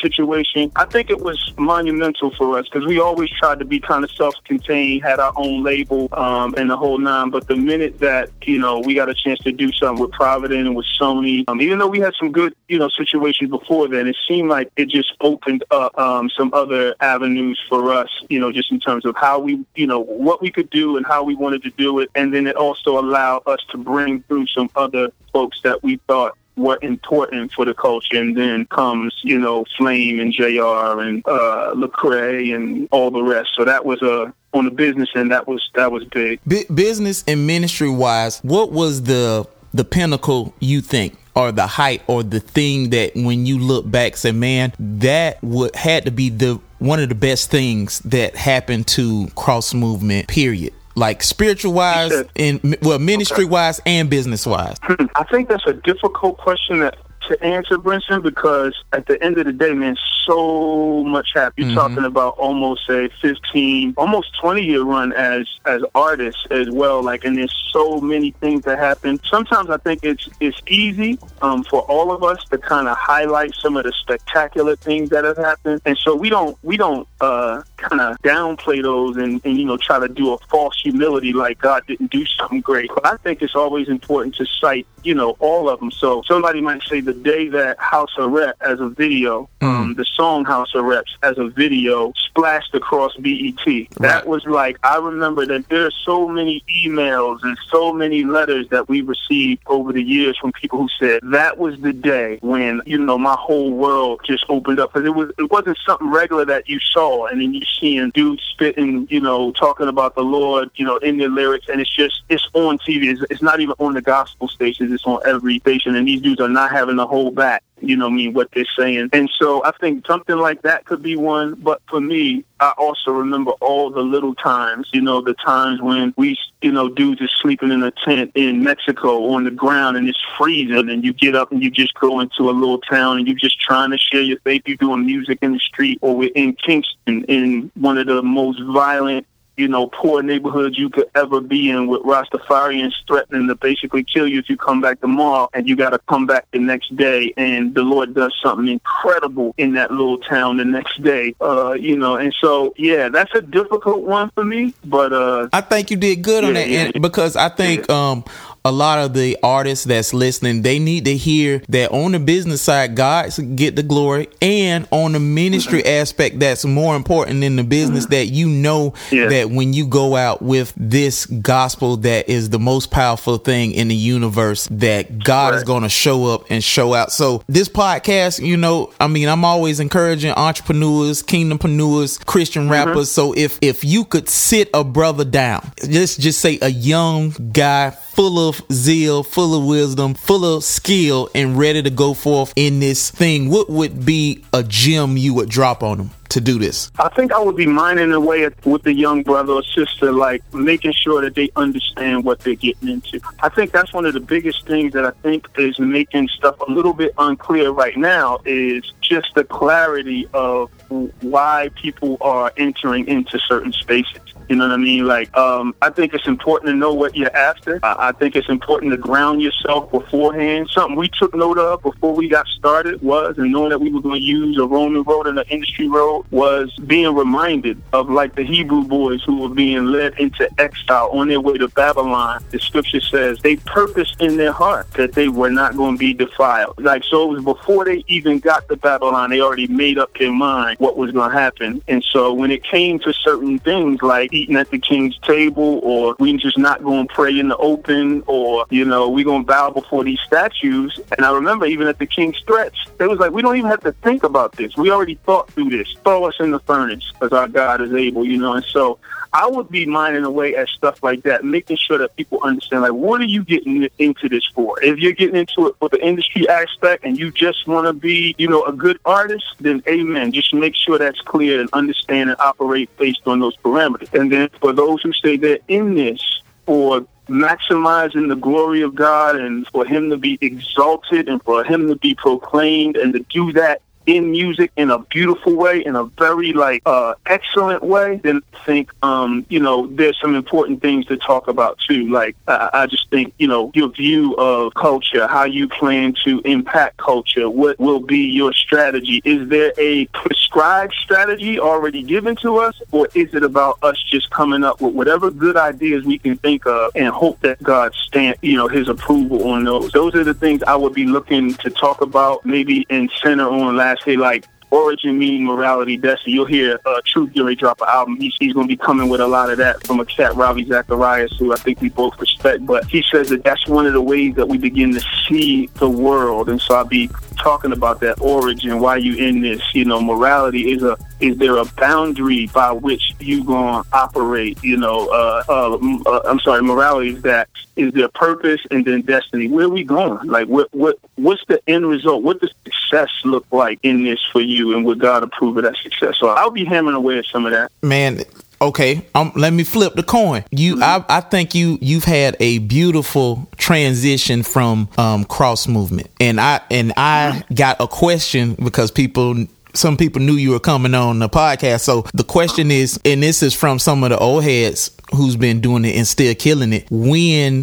situation, 0.01 0.71
I 0.75 0.85
think 0.85 1.09
it 1.09 1.19
was 1.19 1.53
monumental 1.57 2.33
for 2.35 2.59
us 2.59 2.65
because 2.65 2.85
we 2.85 2.99
always 2.99 3.29
tried 3.29 3.59
to 3.59 3.65
be 3.65 3.79
kind 3.79 4.03
of 4.03 4.11
self-contained, 4.11 5.03
had 5.03 5.18
our 5.19 5.33
own 5.35 5.63
label 5.63 6.09
um, 6.13 6.55
and 6.57 6.69
the 6.69 6.77
whole 6.77 6.97
nine. 6.97 7.29
But 7.29 7.47
the 7.47 7.55
minute 7.55 7.99
that 7.99 8.29
you 8.43 8.59
know 8.59 8.79
we 8.79 8.93
got 8.93 9.09
a 9.09 9.13
chance 9.13 9.39
to 9.41 9.51
do 9.51 9.71
something 9.71 10.01
with 10.01 10.11
Provident 10.11 10.67
and 10.67 10.75
with 10.75 10.85
Sony, 10.99 11.43
um, 11.47 11.61
even 11.61 11.79
though 11.79 11.87
we 11.87 11.99
had 11.99 12.13
some 12.19 12.31
good 12.31 12.55
you 12.67 12.79
know 12.79 12.89
situations 12.89 13.49
before 13.49 13.87
then, 13.87 14.07
it 14.07 14.17
seemed 14.27 14.49
like 14.49 14.71
it 14.75 14.89
just 14.89 15.13
opened 15.21 15.63
up 15.71 15.97
um, 15.97 16.29
some 16.29 16.53
other 16.53 16.95
avenues 16.99 17.59
for 17.69 17.93
us. 17.93 18.09
You 18.29 18.39
know, 18.39 18.51
just 18.51 18.71
in 18.71 18.79
terms 18.79 19.05
of 19.05 19.15
how 19.15 19.39
we 19.39 19.63
you 19.75 19.87
know 19.87 19.99
what 19.99 20.41
we 20.41 20.51
could 20.51 20.69
do 20.69 20.97
and 20.97 21.05
how 21.05 21.23
we 21.23 21.35
wanted 21.35 21.63
to 21.63 21.71
do 21.71 21.99
it, 21.99 22.09
and 22.15 22.33
then 22.33 22.47
it 22.47 22.55
also 22.55 22.99
allowed 22.99 23.43
us 23.45 23.59
to 23.71 23.77
bring 23.77 24.23
through 24.23 24.47
some 24.47 24.69
other 24.75 25.11
folks 25.31 25.61
that 25.63 25.83
we 25.83 25.97
thought 26.07 26.35
were 26.59 26.77
important 26.81 27.51
for 27.53 27.65
the 27.65 27.73
culture. 27.73 28.17
And 28.17 28.37
then 28.37 28.65
comes, 28.67 29.15
you 29.23 29.39
know, 29.39 29.65
Flame 29.77 30.19
and 30.19 30.31
JR 30.31 31.01
and 31.01 31.25
uh, 31.25 31.73
Lecrae 31.75 32.53
and 32.53 32.87
all 32.91 33.09
the 33.09 33.23
rest. 33.23 33.51
So 33.55 33.65
that 33.65 33.85
was 33.85 34.01
a 34.01 34.33
on 34.53 34.65
the 34.65 34.71
business 34.71 35.09
end. 35.15 35.31
That 35.31 35.47
was 35.47 35.69
that 35.75 35.91
was 35.91 36.03
big. 36.05 36.39
B- 36.47 36.65
business 36.73 37.23
and 37.27 37.45
ministry 37.47 37.89
wise, 37.89 38.39
what 38.39 38.71
was 38.71 39.03
the 39.03 39.47
the 39.73 39.83
pinnacle 39.83 40.53
you 40.59 40.81
think? 40.81 41.17
Or 41.35 41.51
the 41.53 41.67
height, 41.67 42.01
or 42.07 42.21
the 42.21 42.41
thing 42.41 42.89
that 42.89 43.13
when 43.15 43.45
you 43.45 43.59
look 43.59 43.89
back, 43.89 44.17
say, 44.17 44.33
man, 44.33 44.73
that 44.77 45.41
would 45.41 45.73
had 45.75 46.05
to 46.05 46.11
be 46.11 46.29
the 46.29 46.59
one 46.79 46.99
of 46.99 47.07
the 47.07 47.15
best 47.15 47.49
things 47.49 47.99
that 47.99 48.35
happened 48.35 48.87
to 48.87 49.27
cross 49.35 49.73
movement. 49.73 50.27
Period 50.27 50.73
like 50.95 51.23
spiritual 51.23 51.71
wise 51.71 52.11
and 52.35 52.77
well 52.81 52.99
ministry 52.99 53.45
wise 53.45 53.79
and 53.85 54.09
business 54.09 54.45
wise 54.45 54.75
i 55.15 55.23
think 55.31 55.47
that's 55.47 55.65
a 55.65 55.73
difficult 55.73 56.37
question 56.37 56.79
that 56.79 56.97
to 57.29 57.43
answer, 57.43 57.77
Brinson, 57.77 58.21
because 58.21 58.75
at 58.91 59.05
the 59.05 59.21
end 59.23 59.37
of 59.37 59.45
the 59.45 59.53
day, 59.53 59.73
man, 59.73 59.95
so 60.25 61.03
much 61.05 61.29
happened. 61.33 61.71
You're 61.71 61.79
Mhm. 61.79 61.89
talking 61.89 62.05
about 62.05 62.37
almost 62.37 62.89
a 62.89 63.09
15, 63.21 63.93
almost 63.97 64.29
20 64.39 64.63
year 64.63 64.83
run 64.83 65.13
as 65.13 65.47
as 65.65 65.81
artists 65.95 66.45
as 66.51 66.69
well. 66.69 67.01
Like, 67.01 67.23
and 67.23 67.37
there's 67.37 67.55
so 67.71 67.99
many 68.01 68.31
things 68.41 68.63
that 68.65 68.77
happen. 68.79 69.19
Sometimes 69.29 69.69
I 69.69 69.77
think 69.77 70.01
it's 70.03 70.27
it's 70.39 70.59
easy 70.67 71.17
um, 71.41 71.63
for 71.63 71.81
all 71.81 72.11
of 72.11 72.23
us 72.23 72.43
to 72.51 72.57
kind 72.57 72.87
of 72.87 72.97
highlight 72.97 73.53
some 73.55 73.77
of 73.77 73.85
the 73.85 73.91
spectacular 73.93 74.75
things 74.75 75.09
that 75.09 75.23
have 75.23 75.37
happened, 75.37 75.81
and 75.85 75.97
so 75.97 76.15
we 76.15 76.29
don't 76.29 76.57
we 76.63 76.77
don't 76.77 77.07
uh, 77.21 77.61
kind 77.79 78.01
of 78.01 78.17
downplay 78.21 78.81
those 78.81 79.17
and, 79.17 79.41
and 79.43 79.57
you 79.57 79.65
know 79.65 79.77
try 79.77 79.99
to 79.99 80.07
do 80.07 80.33
a 80.33 80.37
false 80.49 80.79
humility 80.81 81.33
like 81.33 81.59
God 81.59 81.83
didn't 81.87 82.11
do 82.11 82.25
something 82.25 82.61
great. 82.61 82.89
But 82.93 83.05
I 83.05 83.17
think 83.17 83.41
it's 83.41 83.55
always 83.55 83.87
important 83.87 84.35
to 84.35 84.45
cite 84.45 84.85
you 85.03 85.13
know 85.13 85.35
all 85.39 85.69
of 85.69 85.79
them. 85.79 85.91
So 85.91 86.21
somebody 86.27 86.61
might 86.61 86.83
say 86.83 87.01
the 87.01 87.13
day 87.13 87.47
that 87.49 87.79
House 87.79 88.11
of 88.17 88.31
Rep 88.31 88.57
as 88.61 88.79
a 88.79 88.89
video, 88.89 89.49
um, 89.61 89.95
the 89.95 90.05
song 90.05 90.45
House 90.45 90.73
of 90.75 90.85
Reps 90.85 91.17
as 91.23 91.37
a 91.37 91.47
video 91.47 92.13
splashed 92.15 92.73
across 92.75 93.15
BET. 93.17 93.87
That 93.97 94.27
was 94.27 94.45
like 94.45 94.77
I 94.83 94.97
remember 94.97 95.45
that 95.45 95.69
there 95.69 95.85
are 95.85 95.91
so 96.05 96.27
many 96.27 96.63
emails 96.83 97.39
and 97.43 97.57
so 97.69 97.93
many 97.93 98.23
letters 98.23 98.67
that 98.69 98.87
we 98.89 99.01
received 99.01 99.63
over 99.67 99.93
the 99.93 100.03
years 100.03 100.37
from 100.37 100.51
people 100.51 100.79
who 100.79 100.89
said 100.99 101.21
that 101.23 101.57
was 101.57 101.79
the 101.81 101.93
day 101.93 102.37
when 102.41 102.81
you 102.85 102.97
know 102.97 103.17
my 103.17 103.35
whole 103.39 103.71
world 103.71 104.21
just 104.25 104.45
opened 104.49 104.79
up 104.79 104.93
because 104.93 105.05
it 105.05 105.13
was 105.13 105.31
it 105.37 105.51
wasn't 105.51 105.77
something 105.85 106.09
regular 106.09 106.45
that 106.45 106.67
you 106.67 106.79
saw 106.79 107.27
and 107.27 107.41
then 107.41 107.53
you 107.53 107.65
seeing 107.79 108.09
dudes 108.11 108.43
spitting 108.43 109.07
you 109.09 109.19
know 109.19 109.51
talking 109.51 109.87
about 109.87 110.15
the 110.15 110.21
Lord 110.21 110.69
you 110.75 110.85
know 110.85 110.97
in 110.97 111.17
their 111.17 111.29
lyrics 111.29 111.67
and 111.69 111.81
it's 111.81 111.93
just 111.93 112.23
it's 112.29 112.47
on 112.53 112.77
TV 112.79 113.11
it's, 113.11 113.23
it's 113.29 113.41
not 113.41 113.59
even 113.59 113.75
on 113.79 113.93
the 113.93 114.01
gospel 114.01 114.47
stations. 114.47 114.91
It's 114.91 115.05
on 115.05 115.21
every 115.25 115.59
station 115.59 115.95
and 115.95 116.07
these 116.07 116.21
dudes 116.21 116.41
are 116.41 116.49
not 116.49 116.71
having 116.71 116.97
to 116.97 117.05
hold 117.05 117.35
back 117.35 117.63
you 117.81 117.95
know 117.95 118.07
I 118.07 118.11
mean, 118.11 118.33
what 118.33 118.49
they're 118.53 118.65
saying. 118.77 119.09
And 119.13 119.29
so 119.39 119.63
I 119.63 119.71
think 119.79 120.05
something 120.07 120.37
like 120.37 120.61
that 120.63 120.85
could 120.85 121.01
be 121.01 121.15
one. 121.15 121.55
But 121.55 121.81
for 121.89 122.01
me, 122.01 122.43
I 122.59 122.73
also 122.77 123.11
remember 123.11 123.51
all 123.61 123.89
the 123.89 124.01
little 124.01 124.35
times, 124.35 124.89
you 124.91 125.01
know, 125.01 125.21
the 125.21 125.33
times 125.35 125.81
when 125.81 126.13
we, 126.17 126.37
you 126.61 126.71
know, 126.71 126.89
dudes 126.89 127.21
are 127.21 127.29
sleeping 127.41 127.71
in 127.71 127.83
a 127.83 127.91
tent 128.03 128.31
in 128.35 128.63
Mexico 128.63 129.31
on 129.33 129.43
the 129.43 129.51
ground 129.51 129.97
and 129.97 130.09
it's 130.09 130.21
freezing 130.37 130.89
and 130.89 131.03
you 131.03 131.13
get 131.13 131.35
up 131.35 131.51
and 131.51 131.63
you 131.63 131.71
just 131.71 131.93
go 131.95 132.19
into 132.19 132.49
a 132.49 132.51
little 132.51 132.79
town 132.79 133.17
and 133.17 133.27
you're 133.27 133.37
just 133.37 133.59
trying 133.59 133.91
to 133.91 133.97
share 133.97 134.21
your 134.21 134.39
faith. 134.39 134.63
You're 134.65 134.77
doing 134.77 135.05
music 135.05 135.39
in 135.41 135.53
the 135.53 135.59
street 135.59 135.99
or 136.01 136.15
we're 136.15 136.31
in 136.35 136.53
Kingston 136.53 137.23
in 137.25 137.71
one 137.75 137.97
of 137.97 138.07
the 138.07 138.21
most 138.21 138.61
violent 138.61 139.25
you 139.59 139.67
know, 139.67 139.87
poor 139.87 140.23
neighborhoods 140.23 140.77
you 140.77 140.89
could 140.89 141.09
ever 141.15 141.41
be 141.41 141.69
in 141.69 141.87
with 141.87 142.01
Rastafarians 142.03 142.93
threatening 143.07 143.47
to 143.49 143.55
basically 143.55 144.05
kill 144.05 144.27
you 144.27 144.39
if 144.39 144.49
you 144.49 144.55
come 144.55 144.79
back 144.79 145.01
tomorrow 145.01 145.49
and 145.53 145.67
you 145.67 145.75
got 145.75 145.89
to 145.89 145.99
come 146.09 146.25
back 146.25 146.45
the 146.51 146.59
next 146.59 146.95
day. 146.95 147.33
And 147.35 147.75
the 147.75 147.81
Lord 147.81 148.15
does 148.15 148.33
something 148.41 148.67
incredible 148.67 149.53
in 149.57 149.73
that 149.73 149.91
little 149.91 150.17
town 150.17 150.57
the 150.57 150.65
next 150.65 151.03
day, 151.03 151.35
uh, 151.41 151.73
you 151.73 151.97
know. 151.97 152.15
And 152.15 152.33
so, 152.39 152.73
yeah, 152.77 153.09
that's 153.09 153.35
a 153.35 153.41
difficult 153.41 154.03
one 154.03 154.31
for 154.31 154.45
me, 154.45 154.73
but 154.85 155.11
uh, 155.11 155.49
I 155.51 155.61
think 155.61 155.91
you 155.91 155.97
did 155.97 156.21
good 156.21 156.45
on 156.45 156.55
Yeah, 156.55 156.61
that 156.61 156.69
yeah, 156.69 156.99
because 156.99 157.35
I 157.35 157.49
think 157.49 157.89
um 157.89 158.23
a 158.69 158.71
lot 158.71 158.99
of 158.99 159.13
the 159.13 159.37
artists 159.43 159.85
that's 159.85 160.13
listening, 160.13 160.61
they 160.61 160.79
need 160.79 161.05
to 161.05 161.15
hear 161.17 161.61
that 161.69 161.91
on 161.91 162.11
the 162.13 162.19
business 162.19 162.61
side, 162.61 162.95
God 162.95 163.31
get 163.55 163.75
the 163.75 163.83
glory, 163.83 164.29
and 164.41 164.87
on 164.91 165.13
the 165.13 165.19
ministry 165.19 165.79
Mm-hmm. 165.81 166.01
aspect, 166.01 166.39
that's 166.39 166.65
more 166.65 166.95
important 166.95 167.41
than 167.41 167.55
the 167.55 167.63
business. 167.63 168.05
That 168.07 168.27
you 168.27 168.47
know 168.47 168.93
that 169.11 169.49
when 169.49 169.73
you 169.73 169.85
go 169.87 170.15
out 170.15 170.41
with 170.41 170.73
this 170.77 171.25
gospel, 171.25 171.97
that 171.97 172.29
is 172.29 172.49
the 172.49 172.59
most 172.59 172.91
powerful 172.91 173.37
thing 173.37 173.71
in 173.71 173.87
the 173.87 173.95
universe. 173.95 174.67
That 174.71 175.19
God 175.23 175.55
is 175.55 175.63
going 175.63 175.83
to 175.83 175.89
show 175.89 176.25
up 176.27 176.45
and 176.49 176.63
show 176.63 176.93
out. 176.93 177.11
So 177.11 177.43
this 177.47 177.67
podcast, 177.69 178.43
you 178.45 178.57
know, 178.57 178.91
I 178.99 179.07
mean, 179.07 179.27
I'm 179.27 179.43
always 179.45 179.79
encouraging 179.79 180.31
entrepreneurs, 180.31 181.23
kingdompreneurs, 181.23 182.25
Christian 182.25 182.63
Mm-hmm. 182.63 182.71
rappers. 182.71 183.11
So 183.11 183.33
if 183.35 183.57
if 183.61 183.83
you 183.83 184.05
could 184.05 184.27
sit 184.29 184.69
a 184.73 184.83
brother 184.83 185.23
down, 185.25 185.71
let's 185.87 186.17
just 186.17 186.39
say 186.39 186.59
a 186.61 186.69
young 186.69 187.29
guy 187.53 187.91
full 187.91 188.49
of 188.49 188.58
zeal, 188.71 189.23
full 189.23 189.55
of 189.55 189.65
wisdom, 189.65 190.13
full 190.13 190.45
of 190.45 190.63
skill, 190.63 191.29
and 191.35 191.57
ready 191.57 191.81
to 191.83 191.89
go 191.89 192.13
forth 192.13 192.53
in 192.55 192.79
this 192.79 193.11
thing, 193.11 193.49
what 193.49 193.69
would 193.69 194.05
be 194.05 194.43
a 194.53 194.63
gem 194.63 195.17
you 195.17 195.33
would 195.33 195.49
drop 195.49 195.83
on 195.83 195.97
them 195.97 196.09
to 196.29 196.39
do 196.39 196.59
this? 196.59 196.91
I 196.99 197.09
think 197.09 197.33
I 197.33 197.39
would 197.39 197.55
be 197.55 197.65
minding 197.65 198.11
away 198.11 198.29
way 198.29 198.49
with 198.63 198.83
the 198.83 198.93
young 198.93 199.23
brother 199.23 199.53
or 199.53 199.63
sister, 199.63 200.11
like 200.11 200.41
making 200.53 200.93
sure 200.93 201.21
that 201.21 201.35
they 201.35 201.49
understand 201.55 202.23
what 202.23 202.39
they're 202.39 202.55
getting 202.55 202.89
into. 202.89 203.19
I 203.39 203.49
think 203.49 203.71
that's 203.71 203.93
one 203.93 204.05
of 204.05 204.13
the 204.13 204.19
biggest 204.19 204.67
things 204.67 204.93
that 204.93 205.05
I 205.05 205.11
think 205.21 205.47
is 205.57 205.79
making 205.79 206.27
stuff 206.29 206.59
a 206.61 206.71
little 206.71 206.93
bit 206.93 207.13
unclear 207.17 207.71
right 207.71 207.97
now 207.97 208.39
is 208.45 208.93
just 209.01 209.33
the 209.35 209.43
clarity 209.43 210.27
of 210.33 210.69
why 210.89 211.69
people 211.75 212.17
are 212.21 212.51
entering 212.57 213.07
into 213.07 213.39
certain 213.39 213.73
spaces. 213.73 214.19
You 214.49 214.55
know 214.55 214.67
what 214.67 214.73
I 214.73 214.77
mean? 214.77 215.05
Like, 215.05 215.35
um, 215.37 215.75
I 215.79 215.91
think 215.91 216.15
it's 216.15 216.25
important 216.25 216.69
to 216.69 216.75
know 216.75 216.91
what 216.91 217.15
you're 217.15 217.35
after. 217.35 217.79
I, 217.83 218.09
I 218.09 218.11
think 218.13 218.35
it's 218.35 218.49
important 218.49 218.91
to 218.91 218.97
ground 218.97 219.43
yourself 219.43 219.91
beforehand. 219.91 220.69
Something 220.71 220.97
we 220.97 221.07
took 221.07 221.35
note 221.35 221.59
of 221.59 221.83
before 221.83 222.15
we 222.15 222.27
got 222.27 222.47
started 222.47 222.99
was, 223.03 223.37
and 223.37 223.51
knowing 223.51 223.69
that 223.69 223.79
we 223.79 223.91
were 223.91 224.01
going 224.01 224.19
to 224.19 224.25
use 224.25 224.57
a 224.57 224.65
Roman 224.65 225.03
road 225.03 225.27
and 225.27 225.37
an 225.37 225.45
industry 225.49 225.87
road, 225.87 226.25
was 226.31 226.73
being 226.87 227.13
reminded 227.13 227.79
of 227.93 228.09
like 228.09 228.33
the 228.33 228.43
Hebrew 228.43 228.83
boys 228.85 229.21
who 229.23 229.39
were 229.41 229.49
being 229.49 229.85
led 229.85 230.19
into 230.19 230.49
exile 230.57 231.09
on 231.11 231.27
their 231.27 231.41
way 231.41 231.59
to 231.59 231.67
Babylon. 231.67 232.43
The 232.49 232.59
scripture 232.59 233.01
says 233.01 233.37
they 233.39 233.57
purposed 233.57 234.19
in 234.19 234.37
their 234.37 234.51
heart 234.51 234.89
that 234.93 235.13
they 235.13 235.27
were 235.27 235.51
not 235.51 235.77
going 235.77 235.93
to 235.93 235.99
be 235.99 236.15
defiled. 236.15 236.73
Like, 236.79 237.03
so 237.03 237.29
it 237.29 237.35
was 237.35 237.43
before 237.43 237.85
they 237.85 238.03
even 238.07 238.39
got 238.39 238.67
to 238.69 238.77
Babylon, 238.77 239.29
they 239.29 239.41
already 239.41 239.67
made 239.67 239.99
up 239.99 240.17
their 240.17 240.31
mind 240.31 240.78
what 240.79 240.97
was 240.97 241.11
going 241.11 241.29
to 241.29 241.37
happen. 241.37 241.81
And 241.87 242.03
so 242.03 242.33
when 242.33 242.51
it 242.51 242.63
came 242.63 242.99
to 242.99 243.13
certain 243.13 243.59
things 243.59 244.01
like 244.01 244.33
eating 244.33 244.55
at 244.55 244.71
the 244.71 244.79
king's 244.79 245.17
table, 245.19 245.79
or 245.83 246.15
we 246.19 246.35
just 246.37 246.57
not 246.57 246.83
going 246.83 247.07
to 247.07 247.13
pray 247.13 247.37
in 247.37 247.49
the 247.49 247.57
open, 247.57 248.23
or, 248.27 248.65
you 248.69 248.85
know, 248.85 249.07
we 249.09 249.23
going 249.23 249.43
to 249.43 249.47
bow 249.47 249.69
before 249.69 250.03
these 250.03 250.19
statues. 250.25 250.99
And 251.17 251.25
I 251.25 251.31
remember 251.33 251.65
even 251.65 251.87
at 251.87 251.99
the 251.99 252.05
king's 252.05 252.39
threats, 252.47 252.77
they 252.97 253.07
was 253.07 253.19
like, 253.19 253.31
we 253.31 253.41
don't 253.41 253.57
even 253.57 253.69
have 253.69 253.81
to 253.81 253.91
think 253.91 254.23
about 254.23 254.53
this. 254.53 254.75
We 254.75 254.89
already 254.89 255.15
thought 255.15 255.51
through 255.51 255.69
this. 255.69 255.95
Throw 256.03 256.23
us 256.25 256.35
in 256.39 256.51
the 256.51 256.59
furnace 256.59 257.11
because 257.13 257.33
our 257.33 257.47
God 257.47 257.81
is 257.81 257.93
able, 257.93 258.25
you 258.25 258.37
know. 258.37 258.53
And 258.53 258.65
so 258.65 258.99
I 259.33 259.47
would 259.47 259.69
be 259.69 259.85
minding 259.85 260.23
away 260.23 260.55
at 260.55 260.69
stuff 260.69 261.03
like 261.03 261.23
that, 261.23 261.43
making 261.43 261.77
sure 261.77 261.97
that 261.99 262.15
people 262.15 262.39
understand, 262.41 262.81
like, 262.81 262.93
what 262.93 263.21
are 263.21 263.25
you 263.25 263.43
getting 263.43 263.87
into 263.99 264.27
this 264.27 264.45
for? 264.55 264.81
If 264.81 264.97
you're 264.97 265.11
getting 265.11 265.35
into 265.35 265.67
it 265.67 265.75
for 265.79 265.89
the 265.89 266.03
industry 266.03 266.47
aspect 266.49 267.03
and 267.03 267.19
you 267.19 267.31
just 267.31 267.67
want 267.67 267.85
to 267.85 267.93
be, 267.93 268.33
you 268.37 268.47
know, 268.47 268.63
a 268.63 268.71
good 268.71 268.99
artist, 269.05 269.45
then 269.59 269.83
amen. 269.87 270.31
Just 270.31 270.53
make 270.53 270.68
sure 270.75 270.97
that's 270.97 271.21
clear 271.21 271.59
and 271.59 271.69
understand 271.73 272.29
and 272.29 272.39
operate 272.39 272.89
based 272.97 273.21
on 273.25 273.39
those 273.39 273.55
parameters. 273.57 274.13
And 274.13 274.31
then 274.31 274.49
for 274.61 274.73
those 274.73 275.01
who 275.01 275.13
say 275.13 275.37
they're 275.37 275.59
in 275.67 275.95
this 275.95 276.41
for 276.65 277.05
maximizing 277.27 278.27
the 278.27 278.35
glory 278.35 278.81
of 278.81 278.95
God 278.95 279.35
and 279.35 279.67
for 279.67 279.85
Him 279.85 280.09
to 280.09 280.17
be 280.17 280.37
exalted 280.41 281.29
and 281.29 281.41
for 281.43 281.63
Him 281.63 281.87
to 281.87 281.95
be 281.95 282.15
proclaimed 282.15 282.97
and 282.97 283.13
to 283.13 283.19
do 283.29 283.53
that 283.53 283.81
in 284.09 284.31
music 284.31 284.71
in 284.75 284.89
a 284.89 284.97
beautiful 284.97 285.55
way, 285.55 285.85
in 285.85 285.95
a 285.95 286.03
very 286.03 286.51
like 286.51 286.81
uh, 286.87 287.13
excellent 287.27 287.83
way, 287.83 288.19
then 288.23 288.41
I 288.53 288.63
think 288.65 288.91
um, 289.03 289.45
you 289.49 289.59
know 289.59 289.85
there's 289.85 290.19
some 290.19 290.33
important 290.33 290.81
things 290.81 291.05
to 291.07 291.17
talk 291.17 291.47
about 291.47 291.77
too. 291.87 292.09
Like 292.09 292.35
I, 292.47 292.69
I 292.73 292.85
just 292.87 293.07
think 293.11 293.33
you 293.37 293.47
know 293.47 293.71
your 293.75 293.89
view 293.89 294.35
of 294.37 294.73
culture, 294.73 295.27
how 295.27 295.43
you 295.43 295.67
plan 295.67 296.15
to 296.25 296.39
impact 296.43 296.97
culture, 296.97 297.49
what 297.49 297.79
will 297.79 297.99
be 297.99 298.17
your 298.17 298.51
strategy? 298.51 299.21
Is 299.25 299.47
there 299.47 299.73
a 299.77 300.07
prescribed 300.07 300.95
strategy 300.99 301.59
already 301.59 302.01
given 302.01 302.35
to 302.37 302.57
us, 302.57 302.81
or 302.91 303.07
is 303.13 303.33
it 303.35 303.43
about 303.43 303.77
us 303.83 304.01
just 304.09 304.31
coming 304.31 304.63
up 304.63 304.81
with 304.81 304.95
whatever 304.95 305.29
good 305.29 305.55
ideas 305.55 306.03
we 306.03 306.17
can 306.17 306.35
think 306.37 306.65
of 306.65 306.91
and 306.95 307.09
hope 307.09 307.39
that 307.41 307.61
God 307.61 307.93
stamp 307.93 308.37
you 308.41 308.57
know 308.57 308.67
His 308.67 308.89
approval 308.89 309.49
on 309.49 309.65
those? 309.65 309.91
Those 309.91 310.15
are 310.15 310.23
the 310.23 310.33
things 310.33 310.63
I 310.63 310.75
would 310.75 310.93
be 310.93 311.05
looking 311.05 311.53
to 311.55 311.69
talk 311.69 312.01
about, 312.01 312.43
maybe 312.43 312.87
and 312.89 313.11
center 313.21 313.47
on 313.47 313.75
last 313.75 313.98
say 314.03 314.15
like 314.15 314.45
origin 314.71 315.17
meaning 315.17 315.43
morality 315.43 315.97
destiny 315.97 316.33
you'll 316.33 316.45
hear 316.45 316.79
uh 316.85 317.01
truth 317.03 317.31
Fury 317.33 317.55
drop 317.55 317.81
an 317.81 317.87
album. 317.89 318.17
He's, 318.17 318.35
he's 318.39 318.53
going 318.53 318.67
to 318.67 318.71
be 318.71 318.77
coming 318.77 319.09
with 319.09 319.19
a 319.19 319.27
lot 319.27 319.49
of 319.49 319.57
that 319.57 319.85
from 319.85 319.99
a 319.99 320.05
cat 320.05 320.35
Ravi 320.35 320.65
Zacharias 320.65 321.35
who 321.37 321.53
I 321.53 321.55
think 321.55 321.81
we 321.81 321.89
both 321.89 322.19
respect 322.19 322.65
but 322.65 322.85
he 322.85 323.01
says 323.01 323.29
that 323.29 323.43
that's 323.43 323.67
one 323.67 323.85
of 323.87 323.93
the 323.93 324.01
ways 324.01 324.35
that 324.35 324.47
we 324.47 324.57
begin 324.57 324.93
to 324.93 325.03
see 325.27 325.67
the 325.75 325.89
world. 325.89 326.49
And 326.49 326.61
so 326.61 326.75
I'll 326.75 326.85
be 326.85 327.09
talking 327.39 327.71
about 327.71 327.99
that 327.99 328.19
origin 328.21 328.79
why 328.79 328.95
you 328.95 329.15
in 329.15 329.41
this 329.41 329.61
you 329.73 329.85
know 329.85 330.01
morality 330.01 330.71
is 330.71 330.83
a 330.83 330.97
is 331.19 331.37
there 331.37 331.57
a 331.57 331.65
boundary 331.65 332.47
by 332.47 332.71
which 332.71 333.13
you 333.19 333.43
to 333.43 333.83
operate 333.93 334.61
you 334.63 334.77
know 334.77 335.07
uh, 335.09 335.43
uh, 335.49 335.77
uh 336.05 336.21
I'm 336.25 336.39
sorry 336.39 336.61
morality 336.61 337.09
is 337.09 337.21
that 337.23 337.49
is 337.79 337.93
there 337.93 338.09
purpose 338.09 338.59
and 338.71 338.83
then 338.83 339.01
destiny? 339.01 339.47
Where 339.47 339.69
we 339.69 339.83
going? 339.83 340.27
Like 340.27 340.47
what 340.47 340.67
what 340.73 340.99
what's 341.15 341.43
the 341.47 341.61
end 341.67 341.87
result? 341.87 342.23
What 342.23 342.41
does 342.41 342.53
success 342.65 343.09
look 343.23 343.45
like 343.51 343.79
in 343.83 344.03
this 344.03 344.19
for 344.31 344.41
you 344.41 344.75
and 344.75 344.85
would 344.85 344.99
God 344.99 345.23
approve 345.23 345.57
of 345.57 345.63
that 345.63 345.77
success? 345.77 346.17
So 346.19 346.27
I'll 346.27 346.51
be 346.51 346.65
hammering 346.65 346.95
away 346.95 347.19
at 347.19 347.25
some 347.25 347.45
of 347.45 347.53
that. 347.53 347.71
Man, 347.81 348.21
Okay, 348.61 349.05
um, 349.15 349.31
let 349.35 349.53
me 349.53 349.63
flip 349.63 349.93
the 349.95 350.03
coin. 350.03 350.43
You, 350.51 350.75
Mm-hmm. 350.75 350.83
I, 350.83 351.17
I 351.17 351.21
think 351.21 351.55
you, 351.55 351.77
you've 351.81 352.03
had 352.03 352.35
a 352.39 352.59
beautiful 352.59 353.47
transition 353.57 354.43
from 354.43 354.89
um, 354.97 355.23
cross 355.25 355.67
movement, 355.67 356.09
and 356.19 356.39
I, 356.41 356.61
and 356.69 356.93
I 356.97 357.43
got 357.53 357.77
a 357.79 357.87
question 357.87 358.55
because 358.55 358.91
people, 358.91 359.45
some 359.73 359.95
people 359.97 360.21
knew 360.21 360.33
you 360.33 360.51
were 360.51 360.59
coming 360.59 360.93
on 360.93 361.19
the 361.19 361.29
podcast. 361.29 361.81
So 361.81 362.01
the 362.13 362.23
question 362.23 362.69
is, 362.71 362.99
and 363.05 363.23
this 363.23 363.41
is 363.43 363.53
from 363.53 363.79
some 363.79 364.03
of 364.03 364.09
the 364.09 364.17
old 364.17 364.43
heads 364.43 364.91
who's 365.15 365.35
been 365.35 365.59
doing 365.61 365.85
it 365.85 365.95
and 365.95 366.05
still 366.07 366.35
killing 366.35 366.71
it. 366.73 366.85
When 366.91 367.61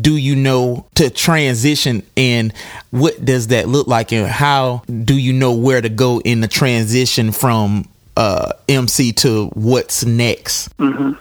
do 0.00 0.16
you 0.16 0.34
know 0.34 0.86
to 0.96 1.10
transition, 1.10 2.02
and 2.16 2.52
what 2.90 3.24
does 3.24 3.48
that 3.48 3.68
look 3.68 3.86
like, 3.86 4.12
and 4.12 4.26
how 4.26 4.82
do 4.88 5.16
you 5.16 5.32
know 5.32 5.52
where 5.52 5.80
to 5.80 5.88
go 5.88 6.20
in 6.20 6.40
the 6.40 6.48
transition 6.48 7.32
from 7.32 7.88
uh, 8.18 8.52
MC 8.68 9.12
to 9.12 9.46
what's 9.54 10.04
next? 10.04 10.72
hmm 10.72 11.12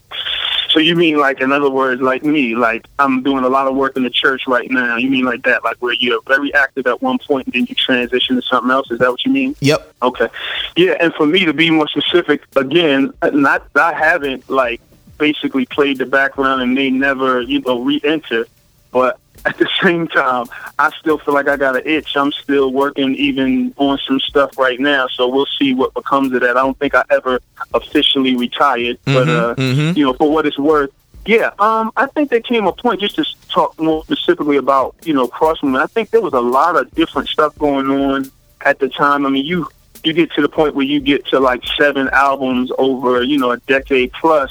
So 0.72 0.80
you 0.80 0.96
mean 0.96 1.18
like, 1.18 1.40
in 1.42 1.52
other 1.52 1.70
words, 1.70 2.02
like 2.02 2.24
me, 2.24 2.56
like 2.56 2.88
I'm 2.98 3.22
doing 3.22 3.44
a 3.44 3.50
lot 3.50 3.68
of 3.68 3.76
work 3.76 3.96
in 3.96 4.04
the 4.04 4.10
church 4.10 4.42
right 4.48 4.70
now. 4.72 4.98
You 4.98 5.08
mean 5.08 5.24
like 5.24 5.44
that, 5.44 5.64
like 5.64 5.78
where 5.78 5.94
you're 5.94 6.22
very 6.26 6.52
active 6.56 6.88
at 6.88 7.00
one 7.04 7.20
point 7.20 7.46
and 7.46 7.54
then 7.54 7.66
you 7.70 7.76
transition 7.76 8.36
to 8.36 8.42
something 8.42 8.72
else? 8.72 8.90
Is 8.90 8.98
that 8.98 9.12
what 9.12 9.24
you 9.26 9.32
mean? 9.32 9.56
Yep. 9.60 9.94
Okay. 10.02 10.28
Yeah, 10.76 10.98
and 11.00 11.14
for 11.14 11.28
me 11.28 11.46
to 11.46 11.54
be 11.54 11.70
more 11.70 11.88
specific, 11.88 12.42
again, 12.56 13.14
not 13.32 13.68
I 13.76 13.94
haven't 13.94 14.50
like 14.50 14.82
basically 15.20 15.68
played 15.68 16.00
the 16.00 16.08
background 16.08 16.64
and 16.64 16.76
they 16.76 16.90
never, 16.90 17.42
you 17.42 17.62
know, 17.62 17.82
re-enter, 17.82 18.48
but 18.92 19.20
at 19.46 19.58
the 19.58 19.68
same 19.82 20.08
time, 20.08 20.48
I 20.78 20.92
still 21.00 21.18
feel 21.20 21.34
like 21.34 21.48
I 21.48 21.58
got 21.58 21.76
an 21.76 21.84
itch. 21.86 22.16
I'm 22.18 22.32
still 22.32 22.72
working 22.72 23.16
even 23.16 23.74
on 23.78 23.98
some 24.06 24.20
stuff 24.20 24.58
right 24.58 24.80
now, 24.80 25.08
so 25.08 25.28
we'll 25.28 25.48
see 25.60 25.74
what 25.74 25.94
becomes 25.94 26.34
of 26.34 26.42
that. 26.42 26.58
I 26.58 26.62
don't 26.62 26.78
think 26.80 26.96
I 26.96 27.04
ever 27.10 27.40
officially 27.74 28.36
retired, 28.36 28.98
but 29.06 29.28
Mhm, 29.28 29.40
uh, 29.40 29.56
mhm. 29.56 29.98
you 29.98 30.06
know, 30.06 30.14
for 30.14 30.30
what 30.32 30.46
it's 30.46 30.60
worth, 30.60 30.92
yeah. 31.26 31.52
Um, 31.60 31.92
I 31.98 32.08
think 32.08 32.30
there 32.30 32.40
came 32.40 32.68
a 32.68 32.72
point 32.72 33.02
just 33.02 33.16
to 33.16 33.26
talk 33.50 33.80
more 33.80 34.04
specifically 34.04 34.58
about 34.58 34.96
you 35.04 35.14
know 35.14 35.28
crossmovement. 35.28 35.82
I 35.82 35.88
think 35.88 36.10
there 36.10 36.22
was 36.22 36.34
a 36.34 36.42
lot 36.42 36.76
of 36.76 36.90
different 36.96 37.28
stuff 37.28 37.58
going 37.58 37.90
on 37.90 38.32
at 38.66 38.80
the 38.80 38.90
time. 38.90 39.26
I 39.26 39.30
mean, 39.30 39.46
you 39.46 39.68
you 40.04 40.14
get 40.14 40.32
to 40.32 40.42
the 40.42 40.50
point 40.50 40.74
where 40.76 40.86
you 40.86 41.00
get 41.00 41.26
to 41.28 41.40
like 41.40 41.64
seven 41.78 42.10
albums 42.10 42.72
over 42.78 43.24
you 43.24 43.38
know 43.38 43.52
a 43.52 43.58
decade 43.58 44.14
plus, 44.14 44.50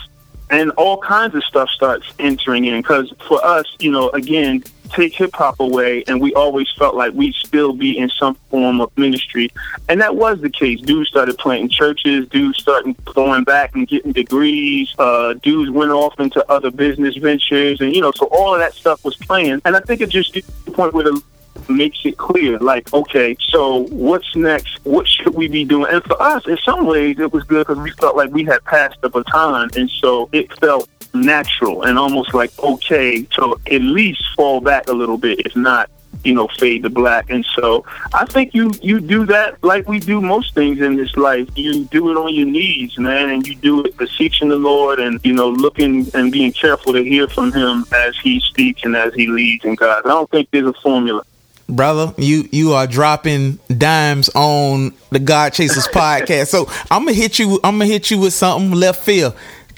and 0.51 0.71
all 0.73 0.99
kinds 0.99 1.35
of 1.35 1.43
stuff 1.45 1.71
starts 1.71 2.13
entering 2.19 2.67
in. 2.67 2.83
Because 2.83 3.13
for 3.27 3.43
us, 3.45 3.65
you 3.79 3.91
know, 3.91 4.11
again, 4.11 4.63
take 4.91 5.15
hip 5.15 5.35
hop 5.35 5.61
away, 5.61 6.05
and 6.07 6.21
we 6.21 6.35
always 6.35 6.71
felt 6.79 6.95
like 6.95 7.13
we'd 7.13 7.35
still 7.35 7.73
be 7.73 7.99
in 7.99 8.09
some 8.11 8.35
form 8.51 8.81
of 8.81 8.97
ministry, 8.97 9.51
and 9.89 10.01
that 10.01 10.17
was 10.17 10.41
the 10.41 10.51
case. 10.51 10.81
Dudes 10.81 11.09
started 11.09 11.37
planting 11.39 11.69
churches. 11.69 12.29
Dudes 12.29 12.59
started 12.59 12.97
going 13.05 13.45
back 13.45 13.75
and 13.75 13.87
getting 13.87 14.13
degrees. 14.13 14.95
Uh, 14.99 15.35
dudes 15.35 15.71
went 15.71 15.91
off 15.91 16.19
into 16.21 16.45
other 16.51 16.71
business 16.71 17.17
ventures, 17.17 17.81
and 17.81 17.95
you 17.95 18.01
know, 18.01 18.13
so 18.17 18.27
all 18.27 18.55
of 18.55 18.61
that 18.61 18.75
stuff 18.75 19.05
was 19.05 19.17
playing. 19.17 19.61
And 19.65 19.77
I 19.77 19.81
think 19.81 20.01
it 20.01 20.11
just 20.11 20.33
gets 20.33 20.47
the 20.65 20.71
point 20.71 20.95
where 20.95 21.05
the 21.05 21.23
makes 21.69 21.99
it 22.05 22.17
clear 22.17 22.59
like 22.59 22.93
okay 22.93 23.37
so 23.41 23.87
what's 23.89 24.37
next 24.37 24.79
what 24.85 25.07
should 25.07 25.35
we 25.35 25.49
be 25.49 25.65
doing 25.65 25.91
and 25.93 26.05
for 26.05 26.21
us 26.23 26.47
in 26.47 26.57
some 26.59 26.87
ways 26.87 27.19
it 27.19 27.33
was 27.33 27.43
good 27.45 27.67
because 27.67 27.83
we 27.83 27.91
felt 27.93 28.17
like 28.17 28.31
we 28.31 28.45
had 28.45 28.63
passed 28.65 29.01
the 29.01 29.09
baton 29.09 29.69
and 29.77 29.91
so 29.91 30.29
it 30.33 30.53
felt 30.61 30.89
natural 31.15 31.83
and 31.85 31.99
almost 31.99 32.35
like 32.35 32.57
okay 32.59 33.23
to 33.23 33.57
at 33.71 33.81
least 33.81 34.23
fall 34.35 34.61
back 34.61 34.89
a 34.89 34.93
little 34.93 35.19
bit 35.19 35.41
if 35.47 35.55
not 35.57 35.91
you 36.25 36.35
know 36.35 36.49
fade 36.59 36.83
to 36.83 36.91
black 36.91 37.29
and 37.31 37.45
so 37.55 37.85
i 38.15 38.25
think 38.25 38.55
you 38.55 38.73
you 38.83 39.01
do 39.01 39.27
that 39.27 39.63
like 39.63 39.87
we 39.89 40.01
do 40.01 40.21
most 40.21 40.55
things 40.55 40.81
in 40.81 40.97
this 40.97 41.17
life 41.17 41.49
you 41.57 41.85
do 41.87 42.11
it 42.11 42.17
on 42.17 42.35
your 42.35 42.47
knees 42.47 42.97
man 42.99 43.31
and 43.31 43.47
you 43.47 43.55
do 43.57 43.85
it 43.85 43.97
beseeching 43.97 44.49
the 44.49 44.57
lord 44.57 44.99
and 44.99 45.21
you 45.25 45.33
know 45.33 45.49
looking 45.49 46.07
and 46.15 46.33
being 46.33 46.53
careful 46.53 46.93
to 46.93 47.03
hear 47.03 47.29
from 47.29 47.53
him 47.53 47.85
as 47.93 48.17
he 48.19 48.41
speaks 48.41 48.83
and 48.85 48.97
as 48.97 49.13
he 49.15 49.27
leads 49.27 49.65
and 49.65 49.77
guides 49.77 50.07
i 50.07 50.09
don't 50.09 50.31
think 50.31 50.49
there's 50.51 50.67
a 50.67 50.73
formula 50.75 51.23
brother. 51.69 52.15
You 52.17 52.49
you 52.53 52.73
are 52.73 52.87
dropping 52.87 53.59
dimes 53.69 54.31
on 54.35 54.95
the 55.11 55.19
God 55.19 55.53
Chasers 55.53 55.89
podcast. 55.95 56.49
So 56.49 56.67
I'm 56.91 57.05
gonna 57.05 57.13
hit 57.13 57.39
you. 57.39 57.61
I'm 57.65 57.79
gonna 57.79 57.87
hit 57.87 58.11
you 58.11 58.19
with 58.19 58.35
something 58.35 58.71
left 58.73 59.03
field. 59.03 59.35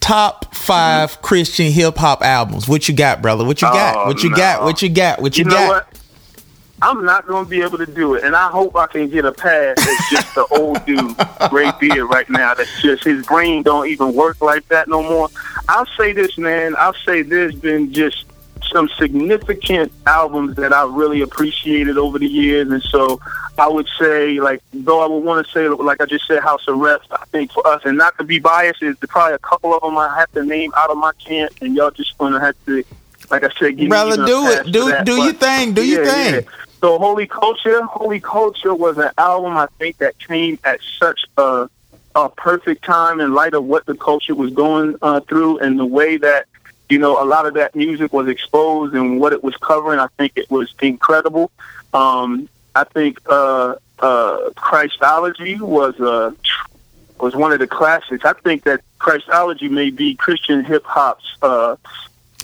Top 0.08 0.54
5 0.54 1.20
Christian 1.20 1.70
hip 1.70 1.98
hop 1.98 2.22
albums. 2.22 2.66
What 2.66 2.88
you 2.88 2.94
got, 2.94 3.20
brother? 3.20 3.44
What 3.44 3.60
you 3.60 3.68
got? 3.68 3.94
Oh, 3.94 4.06
what 4.06 4.22
you 4.22 4.30
oh, 4.30 4.32
no. 4.32 4.36
got? 4.38 4.62
What 4.62 4.80
you 4.80 4.88
got? 4.88 5.20
What 5.20 5.36
you, 5.36 5.44
you 5.44 5.50
know 5.50 5.56
got? 5.56 5.68
what? 5.68 6.00
I'm 6.80 7.04
not 7.04 7.26
going 7.26 7.44
to 7.44 7.50
be 7.50 7.60
able 7.60 7.76
to 7.76 7.84
do 7.84 8.14
it, 8.14 8.24
and 8.24 8.34
I 8.34 8.48
hope 8.48 8.74
I 8.74 8.86
can 8.86 9.10
get 9.10 9.26
a 9.26 9.32
pass 9.32 9.76
It's 9.78 10.10
just 10.10 10.34
the 10.34 10.46
old 10.46 10.82
dude, 10.86 11.14
gray 11.50 11.70
beard 11.78 12.08
right 12.08 12.26
now. 12.30 12.54
That's 12.54 12.80
just 12.80 13.04
his 13.04 13.26
brain 13.26 13.62
don't 13.62 13.86
even 13.86 14.14
work 14.14 14.40
like 14.40 14.66
that 14.68 14.88
no 14.88 15.02
more. 15.02 15.28
I'll 15.68 15.84
say 15.98 16.14
this, 16.14 16.38
man. 16.38 16.74
I'll 16.78 16.96
say 17.04 17.20
there's 17.20 17.54
been 17.54 17.92
just 17.92 18.24
some 18.72 18.88
significant 18.96 19.92
albums 20.06 20.56
that 20.56 20.72
I 20.72 20.84
really 20.84 21.20
appreciated 21.20 21.98
over 21.98 22.18
the 22.18 22.26
years, 22.26 22.70
and 22.70 22.82
so 22.82 23.20
I 23.58 23.68
would 23.68 23.88
say, 23.98 24.40
like, 24.40 24.62
though 24.72 25.00
I 25.00 25.06
would 25.06 25.24
want 25.24 25.46
to 25.46 25.52
say, 25.52 25.68
like 25.68 26.00
I 26.00 26.06
just 26.06 26.26
said, 26.26 26.40
House 26.42 26.64
arrest. 26.68 27.08
I 27.10 27.24
think 27.26 27.52
for 27.52 27.66
us, 27.66 27.82
and 27.84 27.98
not 27.98 28.16
to 28.18 28.24
be 28.24 28.38
biased, 28.38 28.82
is 28.82 28.96
probably 29.08 29.34
a 29.34 29.38
couple 29.38 29.74
of 29.74 29.82
them 29.82 29.96
I 29.98 30.14
have 30.18 30.30
to 30.32 30.44
name 30.44 30.72
out 30.76 30.90
of 30.90 30.96
my 30.96 31.12
camp, 31.24 31.52
and 31.60 31.74
y'all 31.74 31.90
just 31.90 32.16
gonna 32.18 32.40
have 32.40 32.54
to, 32.66 32.84
like 33.30 33.44
I 33.44 33.50
said, 33.58 33.76
give 33.76 33.88
Brother, 33.88 34.22
me 34.22 34.26
do 34.26 34.46
it. 34.46 34.72
Do- 34.72 34.90
that. 34.90 35.06
do 35.06 35.22
your 35.22 35.32
thing. 35.32 35.74
Do 35.74 35.86
your 35.86 36.04
yeah, 36.04 36.12
thing. 36.12 36.34
yeah. 36.34 36.40
So 36.80 36.98
Holy 36.98 37.26
Culture, 37.26 37.82
Holy 37.84 38.20
Culture 38.20 38.74
was 38.74 38.98
an 38.98 39.10
album 39.18 39.56
I 39.56 39.66
think 39.78 39.98
that 39.98 40.18
came 40.18 40.58
at 40.64 40.80
such 40.98 41.24
a 41.36 41.68
a 42.14 42.28
perfect 42.30 42.84
time 42.84 43.20
in 43.20 43.32
light 43.32 43.54
of 43.54 43.64
what 43.64 43.86
the 43.86 43.94
culture 43.94 44.34
was 44.34 44.52
going 44.52 44.96
uh, 45.02 45.20
through 45.20 45.58
and 45.58 45.78
the 45.78 45.86
way 45.86 46.16
that 46.16 46.46
you 46.88 46.98
know 46.98 47.22
a 47.22 47.24
lot 47.24 47.46
of 47.46 47.54
that 47.54 47.74
music 47.76 48.12
was 48.12 48.28
exposed 48.28 48.94
and 48.94 49.20
what 49.20 49.32
it 49.32 49.42
was 49.44 49.56
covering. 49.56 49.98
I 50.00 50.08
think 50.16 50.32
it 50.36 50.50
was 50.50 50.74
incredible. 50.80 51.50
Um, 51.92 52.48
I 52.78 52.84
think 52.84 53.18
uh, 53.28 53.74
uh, 53.98 54.50
Christology 54.56 55.56
was 55.56 55.98
uh, 56.00 56.30
was 57.20 57.34
one 57.34 57.52
of 57.52 57.58
the 57.58 57.66
classics. 57.66 58.24
I 58.24 58.32
think 58.34 58.64
that 58.64 58.80
Christology 58.98 59.68
may 59.68 59.90
be 59.90 60.14
Christian 60.14 60.64
hip 60.64 60.84
hop's 60.84 61.24
uh, 61.42 61.76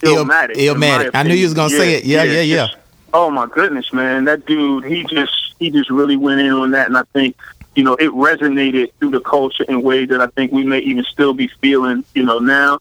Il- 0.02 0.24
Illmatic. 0.24 0.54
Illmatic. 0.56 1.10
I 1.14 1.22
knew 1.22 1.34
you 1.34 1.44
was 1.46 1.54
gonna 1.54 1.70
say 1.70 1.94
it. 1.94 2.04
Yeah, 2.04 2.24
yeah, 2.24 2.40
yeah. 2.40 2.66
just- 2.66 2.78
oh 3.12 3.30
my 3.30 3.46
goodness, 3.46 3.92
man, 3.92 4.24
that 4.24 4.44
dude, 4.46 4.84
he 4.84 5.04
just 5.04 5.54
he 5.60 5.70
just 5.70 5.88
really 5.90 6.16
went 6.16 6.40
in 6.40 6.50
on 6.50 6.72
that, 6.72 6.88
and 6.88 6.96
I 6.98 7.04
think 7.12 7.36
you 7.76 7.84
know 7.84 7.94
it 7.94 8.10
resonated 8.10 8.90
through 8.98 9.10
the 9.12 9.20
culture 9.20 9.64
in 9.68 9.82
ways 9.82 10.08
that 10.08 10.20
I 10.20 10.26
think 10.28 10.50
we 10.52 10.64
may 10.64 10.80
even 10.80 11.04
still 11.04 11.32
be 11.34 11.46
feeling, 11.60 12.04
you 12.14 12.24
know, 12.24 12.38
now. 12.40 12.80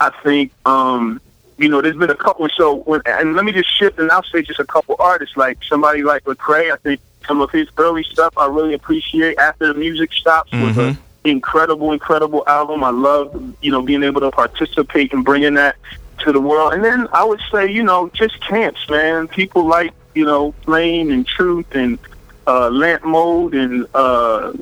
I 0.00 0.10
think, 0.24 0.50
um, 0.64 1.20
you 1.58 1.68
know, 1.68 1.80
there's 1.80 1.96
been 1.96 2.10
a 2.10 2.14
couple. 2.16 2.48
So, 2.56 2.76
when, 2.76 3.00
and 3.06 3.34
let 3.34 3.44
me 3.44 3.52
just 3.52 3.70
shift, 3.76 3.98
and 3.98 4.10
I'll 4.10 4.22
say 4.24 4.42
just 4.42 4.60
a 4.60 4.64
couple 4.64 4.96
artists, 4.98 5.36
like 5.36 5.58
somebody 5.64 6.02
like 6.02 6.24
Lecrae. 6.24 6.72
I 6.72 6.76
think 6.76 7.00
some 7.26 7.40
of 7.40 7.50
his 7.50 7.68
early 7.76 8.04
stuff 8.04 8.32
I 8.38 8.46
really 8.46 8.74
appreciate. 8.74 9.38
After 9.38 9.72
the 9.72 9.78
music 9.78 10.12
stops 10.12 10.50
was 10.52 10.78
an 10.78 10.98
incredible, 11.24 11.92
incredible 11.92 12.44
album. 12.46 12.82
I 12.84 12.90
love, 12.90 13.54
you 13.60 13.70
know, 13.70 13.82
being 13.82 14.02
able 14.02 14.20
to 14.22 14.30
participate 14.30 15.12
and 15.12 15.24
bringing 15.24 15.54
that 15.54 15.76
to 16.20 16.32
the 16.32 16.40
world. 16.40 16.72
And 16.74 16.82
then 16.84 17.08
I 17.12 17.24
would 17.24 17.40
say, 17.52 17.70
you 17.70 17.82
know, 17.82 18.08
just 18.14 18.40
camps, 18.40 18.88
man. 18.88 19.28
People 19.28 19.66
like, 19.66 19.92
you 20.14 20.24
know, 20.24 20.52
Flame 20.64 21.10
and 21.10 21.26
Truth 21.26 21.74
and 21.74 21.98
uh, 22.46 22.70
Lamp 22.70 23.04
Mode 23.04 23.54
and 23.54 23.86
uh, 23.94 24.52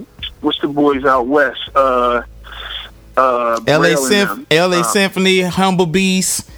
what's 0.41 0.59
the 0.61 0.69
boys 0.69 1.05
out 1.05 1.27
west? 1.27 1.61
Uh, 1.75 2.23
uh, 3.17 3.61
LA, 3.67 3.79
Braille 3.79 3.85
and 3.85 3.99
Symph- 3.99 4.49
them. 4.49 4.71
LA 4.71 4.81
Uh, 4.81 4.83
Symphony, 4.83 5.41
Humble 5.43 5.87
Beast. 5.87 6.51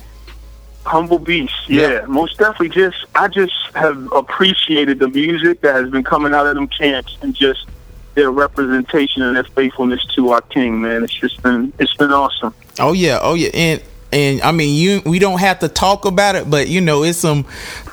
Humble 0.89 1.19
Beast, 1.19 1.55
yeah, 1.69 2.05
most 2.09 2.39
definitely. 2.39 2.71
Just 2.71 3.05
I 3.15 3.29
just 3.29 3.53
have 3.75 4.11
appreciated 4.13 4.99
the 4.99 5.09
music 5.09 5.61
that 5.61 5.75
has 5.75 5.91
been 5.91 6.03
coming 6.05 6.35
out 6.35 6.47
of 6.47 6.55
them 6.55 6.67
camps 6.69 7.17
and 7.23 7.35
just 7.35 7.67
their 8.15 8.31
representation 8.31 9.23
and 9.23 9.37
their 9.37 9.45
faithfulness 9.45 10.05
to 10.17 10.31
our 10.31 10.41
King. 10.41 10.81
Man, 10.81 11.05
it's 11.05 11.13
just 11.15 11.43
been 11.43 11.73
it's 11.79 11.95
been 11.95 12.13
awesome. 12.13 12.55
Oh 12.79 12.93
yeah, 12.93 13.19
oh 13.23 13.35
yeah, 13.35 13.51
and 13.55 13.83
and 14.13 14.43
I 14.43 14.53
mean 14.53 14.75
you 14.75 15.03
we 15.05 15.19
don't 15.19 15.41
have 15.41 15.59
to 15.61 15.69
talk 15.69 16.05
about 16.05 16.35
it, 16.35 16.49
but 16.51 16.69
you 16.69 16.81
know 16.81 17.05
it's 17.05 17.19
some 17.19 17.45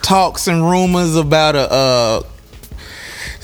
talks 0.01 0.47
and 0.47 0.63
rumors 0.63 1.15
about 1.15 1.55
a 1.55 1.71
uh 1.71 2.23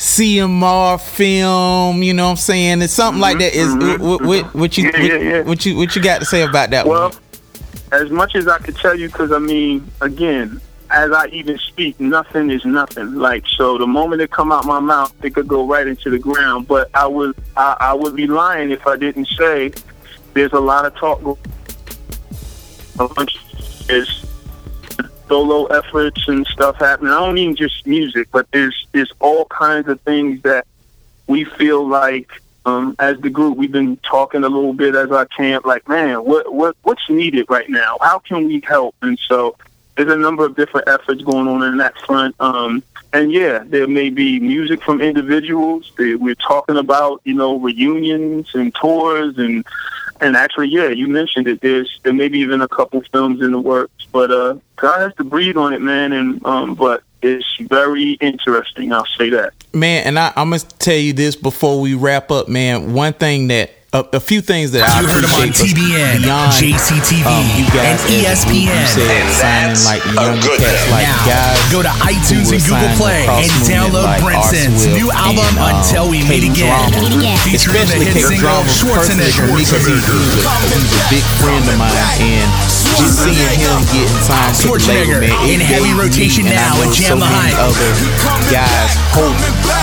CMR 0.01 0.99
film. 0.99 2.01
You 2.01 2.13
know 2.13 2.25
what 2.25 2.31
I'm 2.31 2.37
saying? 2.37 2.81
It's 2.81 2.93
something 2.93 3.21
like 3.21 3.37
that. 3.37 3.53
Is 3.53 3.99
what, 3.99 4.21
what, 4.21 4.53
what 4.55 4.77
you 4.77 4.85
Yeah, 4.85 4.97
yeah, 4.99 5.15
yeah. 5.17 5.37
what, 5.39 5.47
what 5.47 5.65
you 5.65 5.77
what 5.77 5.95
you 5.95 6.01
got 6.01 6.19
to 6.19 6.25
say 6.25 6.41
about 6.41 6.71
that 6.71 6.87
Well, 6.87 7.09
one? 7.09 7.17
As 7.91 8.09
much 8.09 8.35
as 8.35 8.47
I 8.47 8.57
could 8.59 8.75
tell 8.75 8.95
you, 8.95 9.07
because 9.07 9.31
I 9.31 9.39
mean, 9.39 9.89
again, 10.01 10.61
as 10.89 11.11
I 11.11 11.27
even 11.27 11.57
speak, 11.57 11.99
nothing 11.99 12.49
is 12.49 12.65
nothing. 12.65 13.15
Like 13.15 13.45
so, 13.47 13.77
the 13.77 13.87
moment 13.87 14.21
it 14.21 14.31
come 14.31 14.51
out 14.51 14.65
my 14.65 14.79
mouth, 14.79 15.13
it 15.23 15.33
could 15.33 15.47
go 15.47 15.65
right 15.65 15.87
into 15.87 16.09
the 16.09 16.19
ground. 16.19 16.67
But 16.67 16.89
I 16.93 17.07
would 17.07 17.35
I, 17.55 17.77
I 17.79 17.93
would 17.93 18.15
be 18.15 18.27
lying 18.27 18.71
if 18.71 18.85
I 18.87 18.97
didn't 18.97 19.27
say 19.27 19.71
there's 20.33 20.53
a 20.53 20.59
lot 20.59 20.85
of 20.85 20.95
talk. 20.95 21.21
A 22.99 23.07
bunch 23.07 23.37
is 23.89 24.25
solo 25.27 25.65
efforts 25.67 26.27
and 26.27 26.45
stuff 26.47 26.77
happening. 26.77 27.11
I 27.11 27.19
don't 27.19 27.33
mean 27.33 27.55
just 27.55 27.87
music, 27.87 28.27
but 28.31 28.47
there's 28.51 28.87
there's 28.91 29.11
all 29.19 29.45
kinds 29.45 29.87
of 29.87 29.99
things 30.01 30.41
that 30.41 30.67
we 31.27 31.45
feel 31.45 31.87
like 31.87 32.29
um, 32.65 32.95
as 32.99 33.19
the 33.21 33.29
group, 33.29 33.57
we've 33.57 33.71
been 33.71 33.97
talking 33.97 34.43
a 34.43 34.49
little 34.49 34.73
bit 34.73 34.95
as 34.95 35.11
our 35.11 35.25
camp, 35.25 35.65
like, 35.65 35.87
man, 35.87 36.23
what 36.23 36.53
what 36.53 36.75
what's 36.83 37.09
needed 37.09 37.47
right 37.49 37.69
now? 37.69 37.97
How 38.01 38.19
can 38.19 38.47
we 38.47 38.61
help? 38.63 38.95
And 39.01 39.17
so 39.27 39.55
there's 39.95 40.11
a 40.11 40.17
number 40.17 40.45
of 40.45 40.55
different 40.55 40.87
efforts 40.87 41.21
going 41.23 41.47
on 41.47 41.63
in 41.63 41.77
that 41.77 41.97
front. 41.99 42.35
Um, 42.39 42.83
and 43.13 43.31
yeah, 43.31 43.63
there 43.65 43.87
may 43.87 44.09
be 44.09 44.39
music 44.39 44.81
from 44.81 45.01
individuals. 45.01 45.91
They, 45.97 46.15
we're 46.15 46.35
talking 46.35 46.77
about, 46.77 47.21
you 47.25 47.33
know, 47.33 47.59
reunions 47.59 48.53
and 48.53 48.73
tours 48.73 49.37
and 49.37 49.65
and 50.21 50.37
actually, 50.37 50.67
yeah, 50.67 50.89
you 50.89 51.07
mentioned 51.07 51.47
it. 51.47 51.61
There's 51.61 51.99
there 52.03 52.13
may 52.13 52.27
be 52.27 52.39
even 52.39 52.61
a 52.61 52.67
couple 52.67 53.01
films 53.11 53.41
in 53.41 53.51
the 53.51 53.59
works, 53.59 54.05
but 54.11 54.29
uh, 54.29 54.55
God 54.75 54.99
has 54.99 55.15
to 55.15 55.23
breathe 55.23 55.57
on 55.57 55.73
it, 55.73 55.81
man. 55.81 56.13
And 56.13 56.45
um, 56.45 56.75
but 56.75 57.01
it's 57.21 57.57
very 57.59 58.13
interesting. 58.13 58.91
I'll 58.93 59.05
say 59.05 59.29
that. 59.29 59.53
Man, 59.73 60.05
and 60.05 60.19
I, 60.19 60.33
I'm 60.35 60.49
gonna 60.49 60.59
tell 60.79 60.95
you 60.95 61.13
this 61.13 61.35
before 61.35 61.79
we 61.79 61.93
wrap 61.93 62.31
up, 62.31 62.47
man. 62.47 62.93
One 62.93 63.13
thing 63.13 63.47
that 63.47 63.71
a, 63.91 64.07
a 64.15 64.19
few 64.23 64.39
things 64.39 64.71
that 64.71 64.87
I 64.87 65.03
You 65.03 65.07
heard 65.11 65.27
him 65.27 65.35
on 65.35 65.51
TBN, 65.51 66.23
beyond 66.23 66.55
JCTV, 66.55 67.27
um, 67.27 67.43
you 67.59 67.67
guys 67.75 67.99
and 68.07 68.23
as 68.23 68.39
a 68.39 68.47
group, 68.47 68.63
you 68.63 68.71
ESPN. 68.71 68.87
said 68.87 69.11
And 69.11 69.27
signing 69.35 69.75
that's 69.75 69.83
like 69.83 70.03
a 70.07 70.11
younger 70.15 70.47
good 70.47 70.59
cats 70.63 70.83
like 70.87 71.07
Now, 71.11 71.27
guys 71.27 71.59
go 71.75 71.79
to 71.83 71.93
iTunes 71.99 72.47
and 72.55 72.63
Google 72.63 72.91
Play 72.95 73.27
and 73.27 73.51
download 73.67 74.07
like 74.07 74.23
Brinson's 74.23 74.87
new 74.95 75.11
album, 75.11 75.43
and, 75.43 75.59
um, 75.59 75.83
Until 75.83 76.07
We 76.07 76.23
Meet 76.23 76.55
Again. 76.55 76.87
Featuring 77.43 77.83
the 77.91 77.99
hit 77.99 78.15
single 78.23 78.63
Drama 78.63 78.71
Schwarzenegger. 78.71 79.43
personally 79.43 79.67
because 79.67 79.83
he, 79.83 79.95
he's, 79.99 80.39
a, 80.39 80.55
he's 80.71 80.95
a 80.95 81.05
big 81.11 81.25
friend 81.43 81.63
of 81.67 81.75
mine 81.75 81.91
and 82.23 82.47
just 82.97 83.23
seeing 83.23 83.59
him 83.59 83.79
getting 83.91 84.21
signed 84.23 84.55
to 84.63 84.75
the 84.75 84.81
label, 84.87 85.19
man, 85.23 85.35
in 85.47 85.59
heavy 85.61 85.93
rotation 85.95 86.45
me, 86.45 86.55
now 86.55 86.75
so 86.75 86.91
Jam 86.91 87.19
many 87.19 87.53
other 87.55 87.89
guys 88.51 88.91
hope 89.15 89.35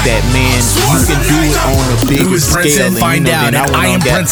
that 0.05 0.23
man 0.33 0.61
you 0.61 1.05
can 1.05 1.21
do 1.25 1.39
it 1.45 1.57
on 1.69 1.85
a 1.93 1.99
bigger 2.09 2.41
scale. 2.41 2.89
And, 2.89 2.95
you 2.95 3.01
Find 3.01 3.25
know, 3.25 3.37
out 3.37 3.53
at 3.55 3.69
that 4.05 4.29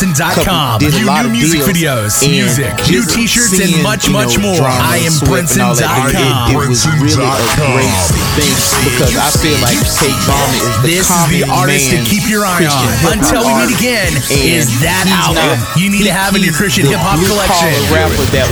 did 0.81 0.95
a 0.97 1.05
lot 1.05 1.25
new 1.25 1.31
of 1.31 1.33
music 1.33 1.63
videos, 1.65 2.21
music, 2.25 2.73
new 2.89 3.05
t-shirts, 3.05 3.57
and 3.61 3.83
much, 3.83 4.09
you 4.09 4.17
much 4.17 4.39
more. 4.41 4.57
drama, 4.57 4.81
I 4.81 5.05
am 5.05 5.13
Swift 5.13 5.53
and 5.57 5.63
all 5.63 5.77
It, 5.77 6.57
was 6.57 6.89
really 6.99 7.23
a 7.23 7.49
great 7.57 7.95
thing 8.37 8.55
because 8.89 9.15
I 9.17 9.29
feel 9.37 9.59
like 9.61 9.77
Kate 10.01 10.17
Drama 10.25 10.57
is 10.57 10.75
the 10.81 10.89
This 10.97 11.09
is 11.09 11.25
the 11.33 11.45
artist 11.49 11.93
to 11.93 11.99
keep 12.05 12.25
your 12.29 12.45
eye 12.45 12.67
on. 12.67 13.17
Until 13.17 13.45
we 13.45 13.53
meet 13.65 13.77
again 13.77 14.13
is 14.33 14.69
that 14.83 15.07
album 15.09 15.61
you 15.77 15.93
need 15.93 16.05
to 16.09 16.15
have 16.15 16.35
in 16.35 16.43
your 16.43 16.57
Christian 16.57 16.87
hip 16.87 17.01
hop 17.01 17.21
collection. 17.21 17.73
rapper 17.93 18.27
that 18.33 18.49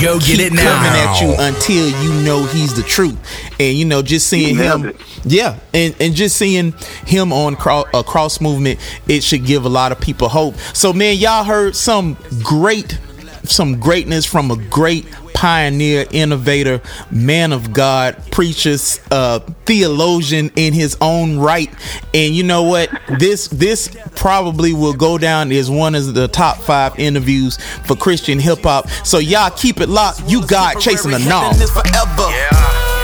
Go 0.00 0.18
get 0.18 0.38
keep 0.38 0.40
it 0.40 0.52
now. 0.52 0.62
coming 0.62 1.00
at 1.00 1.20
you 1.20 1.34
until 1.38 1.88
you 2.02 2.22
know 2.24 2.44
he's 2.44 2.74
the 2.74 2.82
truth. 2.82 3.16
And 3.58 3.76
you 3.76 3.84
know, 3.84 4.02
just 4.02 4.28
seeing 4.28 4.56
him, 4.56 4.86
it. 4.86 4.96
yeah, 5.24 5.58
and 5.72 5.94
and 6.00 6.14
just 6.14 6.36
seeing 6.36 6.72
him 7.06 7.32
on 7.32 7.56
cross, 7.56 7.86
uh, 7.94 8.02
cross 8.02 8.40
movement, 8.40 8.80
it 9.08 9.22
should 9.22 9.44
give 9.46 9.64
a 9.64 9.68
lot 9.68 9.92
of 9.92 10.00
people 10.00 10.28
hope. 10.28 10.56
So, 10.74 10.92
man, 10.92 11.16
y'all 11.16 11.44
heard 11.44 11.76
some 11.76 12.16
great, 12.42 12.98
some 13.44 13.78
greatness 13.80 14.26
from 14.26 14.50
a 14.50 14.56
great 14.68 15.06
pioneer, 15.44 16.06
innovator, 16.10 16.80
man 17.10 17.52
of 17.52 17.70
God, 17.70 18.16
preacher, 18.30 18.76
uh, 19.10 19.40
theologian 19.66 20.50
in 20.56 20.72
his 20.72 20.96
own 21.02 21.38
right. 21.38 21.70
And 22.14 22.34
you 22.34 22.42
know 22.42 22.62
what? 22.62 22.88
This 23.18 23.48
this 23.48 23.94
probably 24.16 24.72
will 24.72 24.94
go 24.94 25.18
down 25.18 25.52
as 25.52 25.70
one 25.70 25.94
of 25.94 26.14
the 26.14 26.28
top 26.28 26.56
five 26.56 26.98
interviews 26.98 27.58
for 27.84 27.94
Christian 27.94 28.38
hip 28.38 28.60
hop. 28.62 28.88
So 29.04 29.18
y'all 29.18 29.50
keep 29.50 29.82
it 29.82 29.90
locked. 29.90 30.22
You 30.26 30.46
God 30.46 30.80
chasing 30.80 31.12
a 31.12 31.18
nom. 31.18 31.52
This 31.58 31.70
forever. 31.70 32.32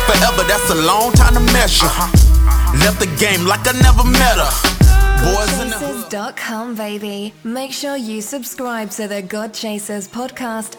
Forever, 0.06 0.42
that's 0.48 0.70
a 0.70 0.76
long 0.86 1.12
time 1.12 1.34
to 1.34 1.52
measure. 1.52 1.84
Left 2.80 3.00
the 3.00 3.14
game 3.20 3.44
like 3.44 3.68
I 3.68 3.78
never 3.82 4.02
met 4.08 4.38
her. 4.38 4.80
Boys 5.20 5.60
in 5.60 5.68
the 5.68 5.90
GodChasers.com, 6.10 6.74
baby. 6.74 7.32
Make 7.44 7.72
sure 7.72 7.96
you 7.96 8.20
subscribe 8.20 8.90
to 8.92 9.06
the 9.06 9.22
God 9.22 9.54
Chasers 9.54 10.08
podcast 10.08 10.76